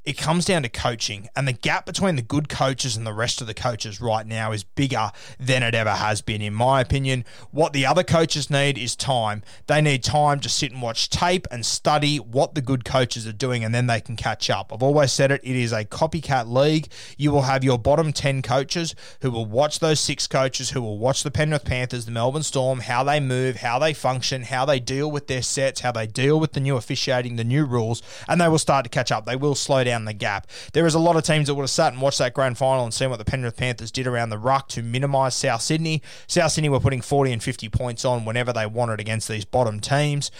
It 0.06 0.18
comes 0.18 0.44
down 0.44 0.64
to 0.64 0.70
coaching, 0.70 1.30
and 1.36 1.48
the 1.48 1.54
gap 1.54 1.86
between 1.86 2.18
the 2.18 2.22
good 2.22 2.50
coaches 2.50 2.98
and 2.98 3.08
the 3.08 3.14
rest 3.14 3.40
of 3.40 3.48
the 3.48 3.54
coaches 3.54 4.02
right 4.02 4.28
now 4.28 4.52
is 4.52 4.64
bigger 4.64 5.12
than 5.40 5.64
it 5.64 5.74
ever 5.74 5.92
has 5.92 6.22
been, 6.22 6.42
in 6.42 6.54
my 6.54 6.82
opinion. 6.82 7.24
What 7.52 7.72
the 7.72 7.86
other 7.86 8.04
coaches 8.04 8.50
need 8.50 8.78
is 8.78 8.98
time. 8.98 9.44
They 9.68 9.82
need 9.82 10.04
time 10.04 10.42
to 10.42 10.50
sit 10.50 10.74
and 10.74 10.82
watch 10.82 11.10
tape 11.10 11.48
and 11.50 11.66
study 11.66 12.18
what 12.18 12.54
the 12.54 12.62
good 12.62 12.84
coaches 12.84 13.26
are 13.26 13.34
doing, 13.34 13.64
and 13.64 13.74
then 13.74 13.88
they 13.88 14.02
can 14.02 14.18
catch 14.18 14.50
up. 14.50 14.74
I've 14.74 14.84
always 14.84 15.14
said 15.14 15.32
it, 15.32 15.42
it 15.42 15.56
is 15.56 15.72
a 15.72 15.86
copycat 15.86 16.52
league. 16.52 16.90
You 17.18 17.32
will 17.32 17.44
have 17.44 17.64
your 17.64 17.80
bottom 17.80 18.12
10 18.12 18.42
coaches 18.42 18.96
who 19.22 19.32
will 19.32 19.46
watch 19.46 19.80
those 19.80 20.02
six 20.02 20.28
coaches, 20.28 20.72
who 20.72 20.82
will 20.82 20.98
watch 20.98 21.24
the 21.24 21.32
Penrith 21.32 21.64
Panthers, 21.64 22.06
the 22.06 22.12
Melbourne 22.12 22.44
Storm, 22.44 22.82
how 22.82 23.06
they 23.06 23.22
move, 23.22 23.58
how 23.58 23.80
they 23.80 23.94
function, 23.94 24.44
how 24.44 24.66
they 24.66 24.82
deal 24.82 25.10
with 25.10 25.28
their 25.28 25.42
sets, 25.42 25.80
how 25.80 25.94
they 25.94 26.08
deal 26.08 26.42
with 26.42 26.52
the 26.52 26.60
new 26.60 26.76
officiating, 26.76 27.38
the 27.38 27.44
new 27.46 27.64
rules, 27.64 28.02
and 28.28 28.42
they 28.42 28.50
will 28.50 28.58
start 28.58 28.84
to 28.84 28.90
catch 28.90 29.10
up. 29.10 29.26
They 29.26 29.38
will 29.38 29.56
slow 29.56 29.84
down 29.86 29.93
the 30.06 30.14
gap. 30.14 30.48
There 30.74 30.86
is 30.86 30.94
a 30.94 31.00
lot 31.00 31.16
of 31.16 31.24
teams 31.24 31.48
that 31.48 31.56
would 31.56 31.64
have 31.64 31.70
sat 31.70 31.94
and 31.94 32.02
watched 32.02 32.20
that 32.20 32.34
grand 32.34 32.58
final 32.58 32.84
and 32.84 32.94
seen 32.94 33.10
what 33.10 33.20
the 33.20 33.26
Penrith 33.26 33.58
Panthers 33.58 33.92
did 33.92 34.08
around 34.08 34.30
the 34.30 34.38
ruck 34.38 34.68
to 34.70 34.84
minimise 34.84 35.36
South 35.36 35.62
Sydney. 35.62 36.02
South 36.28 36.52
Sydney 36.52 36.70
were 36.70 36.80
putting 36.80 37.02
40 37.02 37.32
and 37.32 37.44
50 37.44 37.70
points 37.70 38.04
on 38.04 38.26
whenever 38.26 38.52
they 38.52 38.66
wanted 38.66 39.00
against 39.00 39.28
these 39.28 39.46
bottom 39.46 39.80
teams 39.80 40.32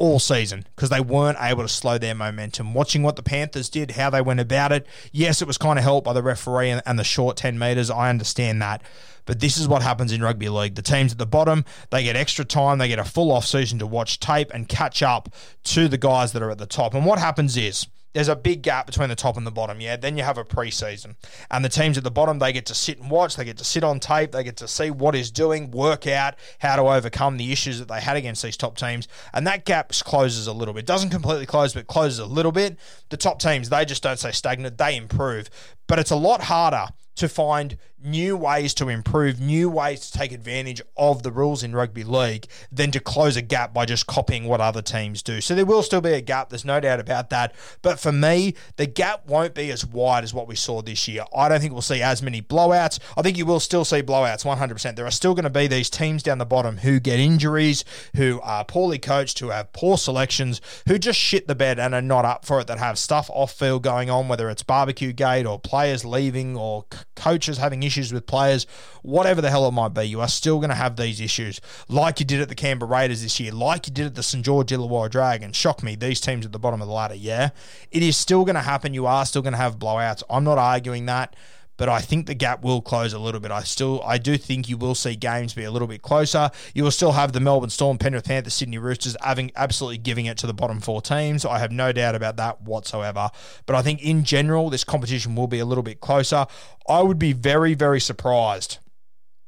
all 0.00 0.18
season 0.18 0.64
because 0.74 0.88
they 0.88 1.00
weren't 1.00 1.36
able 1.40 1.62
to 1.62 1.68
slow 1.68 1.98
their 1.98 2.14
momentum. 2.14 2.72
Watching 2.72 3.02
what 3.02 3.16
the 3.16 3.22
Panthers 3.22 3.68
did, 3.68 3.92
how 3.92 4.08
they 4.08 4.22
went 4.22 4.40
about 4.40 4.72
it, 4.72 4.86
yes, 5.12 5.42
it 5.42 5.46
was 5.46 5.58
kind 5.58 5.78
of 5.78 5.84
helped 5.84 6.06
by 6.06 6.14
the 6.14 6.22
referee 6.22 6.70
and, 6.70 6.82
and, 6.86 6.98
the 6.98 7.04
short 7.04 7.36
10 7.36 7.58
metres. 7.58 7.90
I 7.90 8.08
understand 8.08 8.62
that. 8.62 8.82
But 9.26 9.40
this 9.40 9.58
is 9.58 9.68
what 9.68 9.82
happens 9.82 10.10
in 10.10 10.22
rugby 10.22 10.48
league. 10.48 10.74
The 10.74 10.82
teams 10.82 11.12
at 11.12 11.18
the 11.18 11.26
bottom, 11.26 11.66
they 11.90 12.02
get 12.02 12.16
extra 12.16 12.46
time, 12.46 12.78
they 12.78 12.88
get 12.88 12.98
a 12.98 13.04
full 13.04 13.30
off 13.30 13.44
season 13.44 13.78
to 13.78 13.86
watch 13.86 14.18
tape 14.18 14.50
and 14.52 14.68
catch 14.68 15.02
up 15.02 15.28
to 15.64 15.86
the 15.86 15.98
guys 15.98 16.32
that 16.32 16.42
are 16.42 16.50
at 16.50 16.58
the 16.58 16.66
top. 16.66 16.94
And 16.94 17.04
what 17.04 17.18
happens 17.18 17.56
is 17.58 17.86
there's 18.12 18.28
a 18.28 18.36
big 18.36 18.62
gap 18.62 18.86
between 18.86 19.08
the 19.08 19.14
top 19.14 19.36
and 19.36 19.46
the 19.46 19.50
bottom. 19.50 19.80
Yeah, 19.80 19.96
then 19.96 20.16
you 20.16 20.24
have 20.24 20.38
a 20.38 20.44
preseason, 20.44 21.14
and 21.50 21.64
the 21.64 21.68
teams 21.68 21.96
at 21.96 22.04
the 22.04 22.10
bottom 22.10 22.38
they 22.38 22.52
get 22.52 22.66
to 22.66 22.74
sit 22.74 22.98
and 22.98 23.10
watch. 23.10 23.36
They 23.36 23.44
get 23.44 23.58
to 23.58 23.64
sit 23.64 23.84
on 23.84 24.00
tape. 24.00 24.32
They 24.32 24.44
get 24.44 24.56
to 24.58 24.68
see 24.68 24.90
what 24.90 25.14
is 25.14 25.30
doing, 25.30 25.70
work 25.70 26.06
out 26.06 26.34
how 26.58 26.76
to 26.76 26.82
overcome 26.82 27.36
the 27.36 27.52
issues 27.52 27.78
that 27.78 27.88
they 27.88 28.00
had 28.00 28.16
against 28.16 28.42
these 28.42 28.56
top 28.56 28.76
teams, 28.76 29.08
and 29.32 29.46
that 29.46 29.64
gap 29.64 29.92
closes 29.92 30.46
a 30.46 30.52
little 30.52 30.74
bit. 30.74 30.86
Doesn't 30.86 31.10
completely 31.10 31.46
close, 31.46 31.74
but 31.74 31.86
closes 31.86 32.18
a 32.18 32.26
little 32.26 32.52
bit. 32.52 32.78
The 33.10 33.16
top 33.16 33.38
teams 33.38 33.68
they 33.68 33.84
just 33.84 34.02
don't 34.02 34.18
stay 34.18 34.32
stagnant. 34.32 34.78
They 34.78 34.96
improve, 34.96 35.50
but 35.86 35.98
it's 35.98 36.10
a 36.10 36.16
lot 36.16 36.42
harder 36.42 36.86
to 37.16 37.28
find 37.28 37.76
new 38.02 38.36
ways 38.36 38.74
to 38.74 38.88
improve, 38.88 39.40
new 39.40 39.68
ways 39.68 40.00
to 40.00 40.18
take 40.18 40.32
advantage 40.32 40.80
of 40.96 41.22
the 41.22 41.30
rules 41.30 41.62
in 41.62 41.74
rugby 41.74 42.04
league 42.04 42.46
than 42.72 42.90
to 42.90 43.00
close 43.00 43.36
a 43.36 43.42
gap 43.42 43.72
by 43.74 43.84
just 43.84 44.06
copying 44.06 44.44
what 44.44 44.60
other 44.60 44.82
teams 44.82 45.22
do. 45.22 45.40
So 45.40 45.54
there 45.54 45.66
will 45.66 45.82
still 45.82 46.00
be 46.00 46.12
a 46.12 46.20
gap, 46.20 46.50
there's 46.50 46.64
no 46.64 46.80
doubt 46.80 47.00
about 47.00 47.30
that. 47.30 47.54
But 47.82 48.00
for 48.00 48.12
me, 48.12 48.54
the 48.76 48.86
gap 48.86 49.26
won't 49.26 49.54
be 49.54 49.70
as 49.70 49.84
wide 49.84 50.24
as 50.24 50.34
what 50.34 50.48
we 50.48 50.56
saw 50.56 50.82
this 50.82 51.06
year. 51.08 51.24
I 51.34 51.48
don't 51.48 51.60
think 51.60 51.72
we'll 51.72 51.82
see 51.82 52.02
as 52.02 52.22
many 52.22 52.40
blowouts. 52.40 52.98
I 53.16 53.22
think 53.22 53.36
you 53.36 53.46
will 53.46 53.60
still 53.60 53.84
see 53.84 54.02
blowouts 54.02 54.44
100%. 54.44 54.96
There 54.96 55.06
are 55.06 55.10
still 55.10 55.34
going 55.34 55.44
to 55.44 55.50
be 55.50 55.66
these 55.66 55.90
teams 55.90 56.22
down 56.22 56.38
the 56.38 56.46
bottom 56.46 56.78
who 56.78 57.00
get 57.00 57.20
injuries, 57.20 57.84
who 58.16 58.40
are 58.42 58.64
poorly 58.64 58.98
coached, 58.98 59.38
who 59.38 59.50
have 59.50 59.72
poor 59.72 59.98
selections, 59.98 60.60
who 60.86 60.98
just 60.98 61.18
shit 61.18 61.46
the 61.48 61.54
bed 61.54 61.78
and 61.78 61.94
are 61.94 62.02
not 62.02 62.24
up 62.24 62.44
for 62.44 62.60
it, 62.60 62.66
that 62.66 62.78
have 62.78 62.98
stuff 62.98 63.30
off 63.32 63.52
field 63.52 63.82
going 63.82 64.08
on, 64.10 64.28
whether 64.28 64.48
it's 64.48 64.62
barbecue 64.62 65.12
gate 65.12 65.46
or 65.46 65.58
players 65.58 66.04
leaving 66.04 66.56
or 66.56 66.86
coaches 67.14 67.58
having 67.58 67.82
issues 67.82 67.89
with 67.96 68.26
players, 68.26 68.66
whatever 69.02 69.40
the 69.40 69.50
hell 69.50 69.66
it 69.66 69.72
might 69.72 69.94
be, 69.94 70.04
you 70.04 70.20
are 70.20 70.28
still 70.28 70.58
going 70.58 70.70
to 70.70 70.74
have 70.74 70.96
these 70.96 71.20
issues, 71.20 71.60
like 71.88 72.20
you 72.20 72.26
did 72.26 72.40
at 72.40 72.48
the 72.48 72.54
Canberra 72.54 72.90
Raiders 72.90 73.22
this 73.22 73.40
year, 73.40 73.52
like 73.52 73.86
you 73.86 73.92
did 73.92 74.06
at 74.06 74.14
the 74.14 74.22
St 74.22 74.44
George 74.44 74.68
Illawarra 74.68 75.10
Dragons. 75.10 75.56
Shock 75.56 75.82
me, 75.82 75.94
these 75.94 76.20
teams 76.20 76.46
at 76.46 76.52
the 76.52 76.58
bottom 76.58 76.80
of 76.80 76.88
the 76.88 76.94
ladder, 76.94 77.14
yeah. 77.14 77.50
It 77.90 78.02
is 78.02 78.16
still 78.16 78.44
going 78.44 78.54
to 78.54 78.62
happen. 78.62 78.94
You 78.94 79.06
are 79.06 79.26
still 79.26 79.42
going 79.42 79.52
to 79.52 79.58
have 79.58 79.78
blowouts. 79.78 80.22
I'm 80.30 80.44
not 80.44 80.58
arguing 80.58 81.06
that 81.06 81.34
but 81.80 81.88
I 81.88 82.02
think 82.02 82.26
the 82.26 82.34
gap 82.34 82.62
will 82.62 82.82
close 82.82 83.14
a 83.14 83.18
little 83.18 83.40
bit. 83.40 83.50
I 83.50 83.62
still, 83.62 84.02
I 84.04 84.18
do 84.18 84.36
think 84.36 84.68
you 84.68 84.76
will 84.76 84.94
see 84.94 85.16
games 85.16 85.54
be 85.54 85.64
a 85.64 85.70
little 85.70 85.88
bit 85.88 86.02
closer. 86.02 86.50
You 86.74 86.84
will 86.84 86.90
still 86.90 87.12
have 87.12 87.32
the 87.32 87.40
Melbourne 87.40 87.70
Storm, 87.70 87.96
Penrith 87.96 88.26
Panthers, 88.26 88.52
Sydney 88.52 88.76
Roosters 88.76 89.16
having 89.22 89.50
absolutely 89.56 89.96
giving 89.96 90.26
it 90.26 90.36
to 90.36 90.46
the 90.46 90.52
bottom 90.52 90.80
four 90.80 91.00
teams. 91.00 91.46
I 91.46 91.58
have 91.58 91.72
no 91.72 91.90
doubt 91.90 92.14
about 92.14 92.36
that 92.36 92.60
whatsoever. 92.60 93.30
But 93.64 93.76
I 93.76 93.80
think 93.80 94.02
in 94.02 94.24
general, 94.24 94.68
this 94.68 94.84
competition 94.84 95.34
will 95.34 95.46
be 95.46 95.58
a 95.58 95.64
little 95.64 95.82
bit 95.82 96.02
closer. 96.02 96.44
I 96.86 97.00
would 97.00 97.18
be 97.18 97.32
very, 97.32 97.72
very 97.72 97.98
surprised 97.98 98.76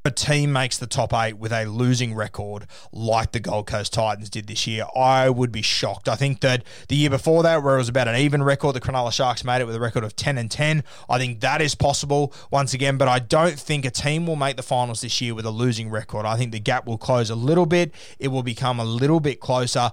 a 0.05 0.11
team 0.11 0.53
makes 0.53 0.79
the 0.79 0.87
top 0.87 1.15
eight 1.15 1.39
with 1.39 1.53
a 1.53 1.65
losing 1.65 2.15
record 2.15 2.67
like 2.93 3.33
the 3.33 3.41
Gold 3.41 3.67
Coast 3.67 3.93
Titans 3.93 4.29
did 4.29 4.47
this 4.47 4.67
year, 4.67 4.85
I 4.97 5.31
would 5.31 5.53
be 5.53 5.63
shocked. 5.63 6.09
I 6.09 6.17
think 6.17 6.41
that 6.41 6.65
the 6.89 6.97
year 6.97 7.11
before 7.11 7.43
that, 7.45 7.63
where 7.63 7.77
it 7.77 7.79
was 7.79 7.89
about 7.89 8.09
an 8.09 8.17
even 8.17 8.43
record, 8.43 8.75
the 8.75 8.81
Cronulla 8.81 9.13
Sharks 9.13 9.45
made 9.45 9.61
it 9.61 9.67
with 9.67 9.77
a 9.77 9.81
record 9.81 10.03
of 10.03 10.17
10 10.17 10.39
and 10.39 10.51
10. 10.51 10.83
I 11.09 11.19
think 11.19 11.41
that 11.41 11.63
is 11.63 11.75
possible 11.75 12.35
once 12.51 12.75
again, 12.75 12.97
but 12.97 13.07
I 13.07 13.21
don't 13.21 13.59
think 13.59 13.85
a 13.85 13.91
team 13.91 14.27
will 14.27 14.37
make 14.37 14.57
the 14.57 14.63
finals 14.63 15.03
this 15.03 15.21
year 15.21 15.35
with 15.35 15.47
a 15.47 15.51
losing 15.51 15.89
record. 15.89 16.27
I 16.27 16.37
think 16.37 16.53
the 16.53 16.61
gap 16.61 16.87
will 16.87 16.99
close 16.99 17.31
a 17.31 17.37
little 17.37 17.67
bit. 17.67 17.93
It 18.19 18.29
will 18.29 18.43
become 18.43 18.81
a 18.81 18.85
little 18.85 19.21
bit 19.21 19.39
closer. 19.39 19.91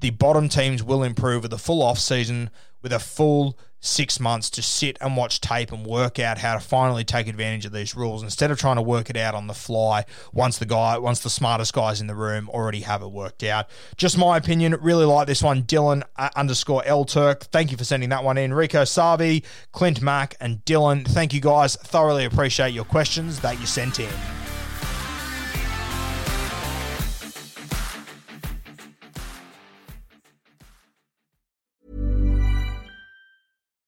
The 0.00 0.10
bottom 0.10 0.48
teams 0.48 0.82
will 0.82 1.04
improve 1.04 1.44
with 1.44 1.52
a 1.52 1.58
full 1.58 1.82
off 1.82 1.98
season, 1.98 2.50
with 2.82 2.92
a 2.92 2.98
full 2.98 3.56
six 3.84 4.18
months 4.18 4.48
to 4.50 4.62
sit 4.62 4.96
and 5.00 5.16
watch 5.16 5.40
tape 5.40 5.70
and 5.70 5.86
work 5.86 6.18
out 6.18 6.38
how 6.38 6.54
to 6.54 6.60
finally 6.60 7.04
take 7.04 7.26
advantage 7.26 7.66
of 7.66 7.72
these 7.72 7.94
rules 7.94 8.22
instead 8.22 8.50
of 8.50 8.58
trying 8.58 8.76
to 8.76 8.82
work 8.82 9.10
it 9.10 9.16
out 9.16 9.34
on 9.34 9.46
the 9.46 9.54
fly 9.54 10.04
once 10.32 10.58
the 10.58 10.66
guy 10.66 10.96
once 10.98 11.20
the 11.20 11.30
smartest 11.30 11.72
guys 11.74 12.00
in 12.00 12.06
the 12.06 12.14
room 12.14 12.48
already 12.50 12.80
have 12.80 13.02
it 13.02 13.08
worked 13.08 13.42
out. 13.42 13.66
Just 13.96 14.16
my 14.16 14.36
opinion. 14.36 14.74
Really 14.80 15.04
like 15.04 15.26
this 15.26 15.42
one. 15.42 15.62
Dylan 15.62 16.02
uh, 16.16 16.30
underscore 16.34 16.82
l 16.84 17.04
turk. 17.04 17.44
Thank 17.44 17.70
you 17.70 17.76
for 17.76 17.84
sending 17.84 18.08
that 18.08 18.24
one 18.24 18.38
in. 18.38 18.54
Rico 18.54 18.82
savi 18.82 19.44
clint 19.72 20.00
mack 20.00 20.36
and 20.40 20.64
dylan. 20.64 21.06
Thank 21.06 21.34
you 21.34 21.40
guys. 21.40 21.76
Thoroughly 21.76 22.24
appreciate 22.24 22.72
your 22.72 22.84
questions 22.84 23.40
that 23.40 23.60
you 23.60 23.66
sent 23.66 24.00
in 24.00 24.43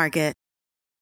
Market. 0.00 0.39